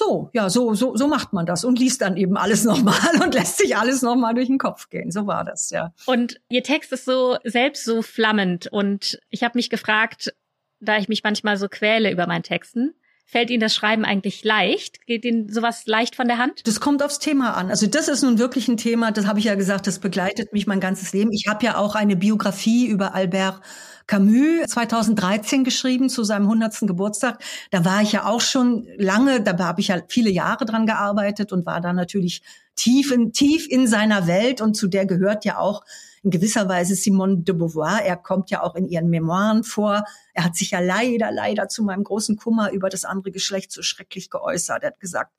so, 0.00 0.30
ja, 0.32 0.48
so, 0.48 0.74
so, 0.74 0.96
so 0.96 1.06
macht 1.06 1.32
man 1.32 1.44
das 1.44 1.64
und 1.64 1.78
liest 1.78 2.00
dann 2.00 2.16
eben 2.16 2.36
alles 2.36 2.64
nochmal 2.70 3.22
und 3.22 3.34
lässt 3.34 3.58
sich 3.58 3.76
alles 3.76 4.02
nochmal 4.02 4.34
durch 4.34 4.46
den 4.46 4.58
Kopf 4.58 4.88
gehen. 4.88 5.10
So 5.10 5.26
war 5.26 5.44
das, 5.44 5.70
ja. 5.70 5.92
Und 6.06 6.40
Ihr 6.48 6.62
Text 6.62 6.92
ist 6.92 7.04
so 7.04 7.36
selbst 7.44 7.84
so 7.84 8.02
flammend 8.02 8.66
und 8.66 9.20
ich 9.28 9.42
habe 9.42 9.58
mich 9.58 9.70
gefragt, 9.70 10.34
da 10.80 10.96
ich 10.96 11.08
mich 11.08 11.22
manchmal 11.22 11.58
so 11.58 11.68
quäle 11.68 12.10
über 12.10 12.26
meinen 12.26 12.42
Texten, 12.42 12.94
Fällt 13.30 13.50
Ihnen 13.50 13.60
das 13.60 13.76
Schreiben 13.76 14.04
eigentlich 14.04 14.42
leicht? 14.42 15.06
Geht 15.06 15.24
Ihnen 15.24 15.52
sowas 15.52 15.86
leicht 15.86 16.16
von 16.16 16.26
der 16.26 16.38
Hand? 16.38 16.66
Das 16.66 16.80
kommt 16.80 17.00
aufs 17.00 17.20
Thema 17.20 17.54
an. 17.54 17.70
Also 17.70 17.86
das 17.86 18.08
ist 18.08 18.24
nun 18.24 18.40
wirklich 18.40 18.66
ein 18.66 18.76
Thema, 18.76 19.12
das 19.12 19.28
habe 19.28 19.38
ich 19.38 19.44
ja 19.44 19.54
gesagt, 19.54 19.86
das 19.86 20.00
begleitet 20.00 20.52
mich 20.52 20.66
mein 20.66 20.80
ganzes 20.80 21.12
Leben. 21.12 21.30
Ich 21.30 21.46
habe 21.46 21.64
ja 21.64 21.76
auch 21.76 21.94
eine 21.94 22.16
Biografie 22.16 22.88
über 22.88 23.14
Albert 23.14 23.60
Camus 24.08 24.66
2013 24.66 25.62
geschrieben 25.62 26.08
zu 26.08 26.24
seinem 26.24 26.46
100. 26.46 26.80
Geburtstag. 26.80 27.40
Da 27.70 27.84
war 27.84 28.02
ich 28.02 28.10
ja 28.10 28.26
auch 28.26 28.40
schon 28.40 28.88
lange, 28.96 29.40
da 29.40 29.56
habe 29.60 29.80
ich 29.80 29.88
ja 29.88 30.02
viele 30.08 30.30
Jahre 30.30 30.64
dran 30.64 30.84
gearbeitet 30.84 31.52
und 31.52 31.66
war 31.66 31.80
da 31.80 31.92
natürlich 31.92 32.42
tief 32.74 33.12
in, 33.12 33.32
tief 33.32 33.68
in 33.70 33.86
seiner 33.86 34.26
Welt 34.26 34.60
und 34.60 34.74
zu 34.74 34.88
der 34.88 35.06
gehört 35.06 35.44
ja 35.44 35.58
auch 35.58 35.84
in 36.22 36.30
gewisser 36.30 36.68
Weise 36.68 36.94
Simone 36.94 37.38
de 37.38 37.54
Beauvoir. 37.54 38.02
Er 38.02 38.16
kommt 38.16 38.50
ja 38.50 38.62
auch 38.62 38.74
in 38.74 38.88
ihren 38.88 39.08
Memoiren 39.08 39.64
vor. 39.64 40.04
Er 40.34 40.44
hat 40.44 40.56
sich 40.56 40.72
ja 40.72 40.80
leider, 40.80 41.32
leider 41.32 41.68
zu 41.68 41.82
meinem 41.82 42.04
großen 42.04 42.36
Kummer 42.36 42.70
über 42.72 42.88
das 42.88 43.04
andere 43.04 43.30
Geschlecht 43.30 43.72
so 43.72 43.82
schrecklich 43.82 44.30
geäußert. 44.30 44.82
Er 44.82 44.88
hat 44.88 45.00
gesagt, 45.00 45.32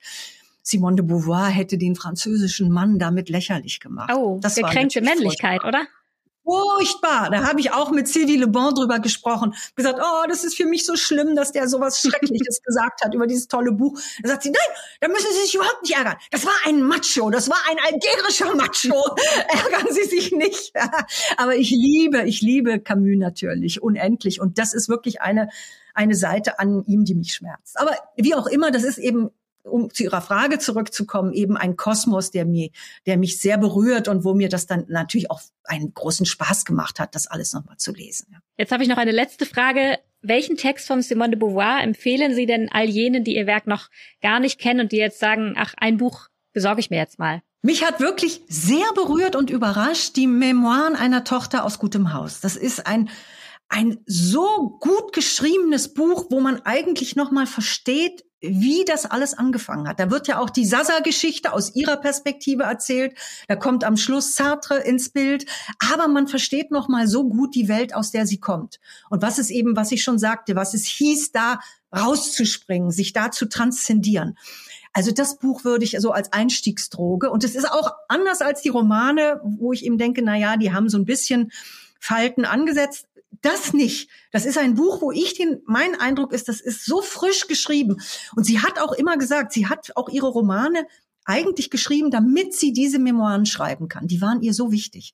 Simone 0.64 0.98
de 0.98 1.06
Beauvoir 1.06 1.50
hätte 1.50 1.78
den 1.78 1.96
französischen 1.96 2.70
Mann 2.70 3.00
damit 3.00 3.30
lächerlich 3.30 3.80
gemacht. 3.80 4.12
Oh, 4.16 4.40
das 4.42 4.56
gekränkte 4.56 5.02
Männlichkeit, 5.02 5.64
oder? 5.64 5.86
Furchtbar. 6.52 7.30
Da 7.30 7.48
habe 7.48 7.62
ich 7.62 7.72
auch 7.72 7.92
mit 7.92 8.10
Sylvie 8.10 8.36
Le 8.36 8.48
Bon 8.48 8.74
drüber 8.74 9.00
gesprochen. 9.00 9.54
Gesagt, 9.76 10.00
oh, 10.04 10.28
das 10.28 10.44
ist 10.44 10.58
für 10.58 10.66
mich 10.66 10.86
so 10.86 10.98
schlimm, 10.98 11.34
dass 11.34 11.54
der 11.54 11.70
sowas 11.70 12.02
Schreckliches 12.02 12.62
gesagt 12.66 13.06
hat 13.06 13.14
über 13.14 13.26
dieses 13.26 13.48
tolle 13.48 13.72
Buch. 13.72 13.98
Da 14.22 14.30
sagt 14.30 14.44
sie, 14.44 14.50
nein, 14.50 14.78
da 15.00 15.08
müssen 15.08 15.28
Sie 15.32 15.46
sich 15.46 15.56
überhaupt 15.56 15.82
nicht 15.84 15.96
ärgern. 15.96 16.16
Das 16.30 16.46
war 16.46 16.54
ein 16.66 16.84
Macho, 16.84 17.30
das 17.30 17.50
war 17.50 17.58
ein 17.70 17.78
algerischer 17.80 18.54
Macho. 18.54 19.16
ärgern 19.48 19.94
Sie 19.94 20.04
sich 20.04 20.34
nicht. 20.34 20.74
Aber 21.38 21.56
ich 21.56 21.70
liebe, 21.70 22.24
ich 22.24 22.42
liebe 22.42 22.82
Camus 22.82 23.18
natürlich 23.18 23.82
unendlich. 23.82 24.42
Und 24.42 24.58
das 24.58 24.74
ist 24.74 24.90
wirklich 24.90 25.22
eine, 25.22 25.48
eine 25.94 26.16
Seite 26.16 26.60
an 26.60 26.84
ihm, 26.86 27.06
die 27.06 27.16
mich 27.16 27.34
schmerzt. 27.34 27.80
Aber 27.80 27.96
wie 28.18 28.36
auch 28.36 28.48
immer, 28.48 28.72
das 28.72 28.84
ist 28.84 28.98
eben 28.98 29.30
um 29.64 29.94
zu 29.94 30.04
Ihrer 30.04 30.22
Frage 30.22 30.60
zurückzukommen, 30.60 31.34
eben 31.34 31.58
ein 31.58 31.76
Kosmos, 31.76 32.32
der 32.32 32.46
mir, 32.46 32.70
der 33.06 33.18
mich 33.18 33.40
sehr 33.40 33.58
berührt 33.58 34.08
und 34.08 34.24
wo 34.24 34.34
mir 34.34 34.50
das 34.50 34.66
dann 34.66 34.86
natürlich 34.88 35.30
auch 35.30 35.42
einen 35.64 35.94
großen 35.94 36.26
Spaß 36.26 36.66
gemacht 36.66 37.00
hat, 37.00 37.16
das 37.16 37.28
alles 37.28 37.54
nochmal 37.54 37.78
zu 37.78 37.94
lesen. 37.94 38.28
Ja. 38.32 38.40
Jetzt 38.58 38.72
habe 38.72 38.84
ich 38.84 38.90
noch 38.90 38.98
eine 38.98 39.12
letzte 39.12 39.46
Frage. 39.46 40.00
Welchen 40.22 40.58
Text 40.58 40.88
von 40.88 41.02
Simone 41.02 41.32
de 41.32 41.40
Beauvoir 41.40 41.82
empfehlen 41.82 42.36
Sie 42.36 42.46
denn 42.46 42.70
all 42.72 42.88
jenen, 42.88 43.24
die 43.24 43.36
Ihr 43.36 43.48
Werk 43.48 43.68
noch 43.68 43.90
gar 44.22 44.40
nicht 44.40 44.60
kennen 44.60 44.82
und 44.82 44.92
die 44.92 44.98
jetzt 44.98 45.20
sagen, 45.20 45.56
ach, 45.58 45.74
ein 45.78 45.98
Buch 45.98 46.28
besorge 46.54 46.80
ich 46.80 46.90
mir 46.90 46.98
jetzt 46.98 47.18
mal? 47.18 47.42
Mich 47.64 47.84
hat 47.84 48.00
wirklich 48.00 48.42
sehr 48.48 48.86
berührt 48.96 49.36
und 49.36 49.50
überrascht 49.50 50.16
die 50.16 50.28
Memoiren 50.28 50.96
einer 50.96 51.24
Tochter 51.24 51.64
aus 51.64 51.80
gutem 51.80 52.14
Haus. 52.14 52.40
Das 52.40 52.56
ist 52.56 52.86
ein 52.86 53.10
ein 53.72 54.00
so 54.06 54.78
gut 54.82 55.14
geschriebenes 55.14 55.94
Buch, 55.94 56.26
wo 56.30 56.42
man 56.42 56.62
eigentlich 56.66 57.16
noch 57.16 57.32
mal 57.32 57.48
versteht, 57.48 58.26
wie 58.42 58.84
das 58.86 59.06
alles 59.06 59.36
angefangen 59.36 59.88
hat. 59.88 60.00
Da 60.00 60.10
wird 60.10 60.28
ja 60.28 60.40
auch 60.40 60.50
die 60.50 60.66
Sasa-Geschichte 60.66 61.54
aus 61.54 61.76
ihrer 61.76 61.98
Perspektive 61.98 62.64
erzählt. 62.64 63.16
Da 63.48 63.56
kommt 63.56 63.84
am 63.84 63.98
Schluss 63.98 64.36
Sartre 64.36 64.80
ins 64.80 65.10
Bild. 65.10 65.46
Aber 65.92 66.08
man 66.08 66.28
versteht 66.28 66.72
noch 66.72 66.90
mal 66.90 67.08
so 67.08 67.30
gut 67.30 67.54
die 67.54 67.68
Welt, 67.68 67.94
aus 67.94 68.12
der 68.12 68.26
sie 68.26 68.40
kommt. 68.40 68.80
Und 69.10 69.22
was 69.22 69.38
es 69.38 69.52
eben, 69.52 69.76
was 69.76 69.92
ich 69.92 70.02
schon 70.02 70.18
sagte, 70.18 70.56
was 70.56 70.74
es 70.74 70.86
hieß, 70.86 71.32
da 71.32 71.60
rauszuspringen, 71.96 72.92
sich 72.92 73.14
da 73.14 73.32
zu 73.32 73.48
transzendieren. 73.48 74.38
Also 74.94 75.12
das 75.12 75.38
Buch 75.38 75.64
würde 75.64 75.86
ich 75.86 75.96
so 76.00 76.12
als 76.12 76.34
Einstiegsdroge. 76.34 77.30
Und 77.30 77.44
es 77.44 77.56
ist 77.56 77.72
auch 77.72 77.92
anders 78.08 78.42
als 78.42 78.62
die 78.62 78.70
Romane, 78.70 79.40
wo 79.44 79.72
ich 79.72 79.86
eben 79.86 79.98
denke, 79.98 80.22
na 80.24 80.36
ja, 80.36 80.58
die 80.58 80.74
haben 80.74 80.90
so 80.90 80.98
ein 80.98 81.06
bisschen 81.06 81.52
Falten 82.00 82.46
angesetzt 82.46 83.06
das 83.42 83.74
nicht. 83.74 84.10
Das 84.32 84.46
ist 84.46 84.58
ein 84.58 84.76
Buch, 84.76 85.02
wo 85.02 85.12
ich 85.12 85.34
den, 85.34 85.62
mein 85.66 86.00
Eindruck 86.00 86.34
ist, 86.34 86.48
das 86.48 86.62
ist 86.62 86.86
so 86.86 87.02
frisch 87.02 87.48
geschrieben. 87.48 87.98
Und 88.36 88.46
sie 88.46 88.60
hat 88.60 88.80
auch 88.80 88.94
immer 88.94 89.18
gesagt, 89.18 89.52
sie 89.54 89.68
hat 89.68 89.92
auch 89.96 90.10
ihre 90.10 90.28
Romane 90.28 90.86
eigentlich 91.26 91.70
geschrieben, 91.70 92.12
damit 92.12 92.56
sie 92.56 92.74
diese 92.74 93.00
Memoiren 93.00 93.46
schreiben 93.46 93.88
kann. 93.88 94.08
Die 94.08 94.22
waren 94.22 94.42
ihr 94.42 94.54
so 94.54 94.72
wichtig. 94.72 95.14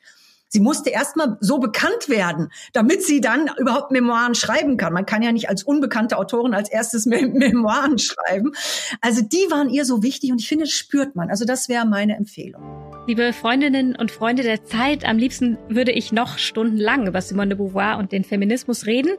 Sie 0.50 0.62
musste 0.62 0.90
erstmal 0.90 1.38
so 1.42 1.60
bekannt 1.60 2.08
werden, 2.08 2.50
damit 2.72 3.04
sie 3.04 3.20
dann 3.20 3.50
überhaupt 3.58 3.92
Memoiren 3.92 4.34
schreiben 4.34 4.78
kann. 4.78 4.94
Man 4.94 5.06
kann 5.06 5.22
ja 5.22 5.34
nicht 5.34 5.50
als 5.50 5.64
unbekannte 5.64 6.18
Autorin 6.18 6.54
als 6.54 6.70
erstes 6.70 7.06
Mem 7.06 7.34
Memoiren 7.34 8.00
schreiben. 8.00 8.54
Also 9.02 9.22
die 9.22 9.48
waren 9.50 9.70
ihr 9.70 9.84
so 9.84 10.04
wichtig 10.04 10.32
und 10.32 10.40
ich 10.40 10.48
finde, 10.48 10.64
das 10.64 10.74
spürt 10.74 11.16
man. 11.16 11.30
Also 11.30 11.44
das 11.44 11.68
wäre 11.68 11.86
meine 11.86 12.16
Empfehlung. 12.16 12.87
Liebe 13.08 13.32
Freundinnen 13.32 13.96
und 13.96 14.12
Freunde 14.12 14.44
der 14.44 14.66
Zeit, 14.66 15.06
am 15.06 15.18
liebsten 15.18 15.58
würde 15.70 15.94
ich 15.94 16.12
noch 16.12 16.38
stundenlang 16.38 17.08
über 17.08 17.22
Simone 17.22 17.56
de 17.56 17.58
Beauvoir 17.58 18.00
und 18.00 18.12
den 18.12 18.26
Feminismus 18.26 18.86
reden, 18.86 19.14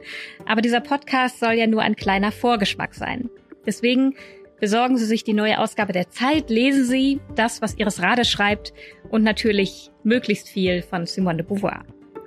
aber 0.45 0.61
dieser 0.61 0.79
Podcast 0.79 1.39
soll 1.39 1.53
ja 1.53 1.65
nur 1.65 1.81
ein 1.81 1.95
kleiner 1.95 2.31
Vorgeschmack 2.31 2.93
sein. 2.93 3.31
Deswegen 3.65 4.13
Besorgen 4.59 4.97
Sie 4.97 5.05
sich 5.05 5.23
die 5.23 5.31
neue 5.31 5.57
Ausgabe 5.57 5.93
der 5.93 6.09
Zeit, 6.09 6.49
lesen 6.49 6.83
Sie 6.83 7.21
das, 7.33 7.61
was 7.61 7.77
Iris 7.77 8.01
Rade 8.01 8.25
schreibt 8.25 8.73
und 9.09 9.23
natürlich 9.23 9.89
möglichst 10.03 10.49
viel 10.49 10.81
von 10.81 11.05
Simone 11.05 11.37
de 11.37 11.45
Beauvoir. 11.45 11.85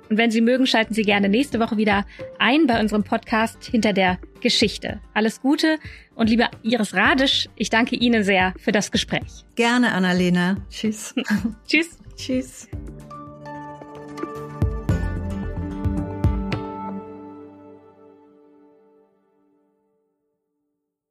Und 0.09 0.17
wenn 0.17 0.31
Sie 0.31 0.41
mögen, 0.41 0.67
schalten 0.67 0.93
Sie 0.93 1.03
gerne 1.03 1.29
nächste 1.29 1.59
Woche 1.59 1.77
wieder 1.77 2.05
ein 2.39 2.67
bei 2.67 2.79
unserem 2.79 3.03
Podcast 3.03 3.63
Hinter 3.65 3.93
der 3.93 4.19
Geschichte. 4.41 4.99
Alles 5.13 5.41
Gute 5.41 5.77
und 6.15 6.29
liebe 6.29 6.47
Iris 6.61 6.93
Radisch, 6.93 7.49
ich 7.55 7.69
danke 7.69 7.95
Ihnen 7.95 8.23
sehr 8.23 8.53
für 8.59 8.71
das 8.71 8.91
Gespräch. 8.91 9.45
Gerne, 9.55 9.93
Annalena. 9.93 10.57
Tschüss. 10.69 11.15
Tschüss. 11.67 11.97
Tschüss. 12.15 12.67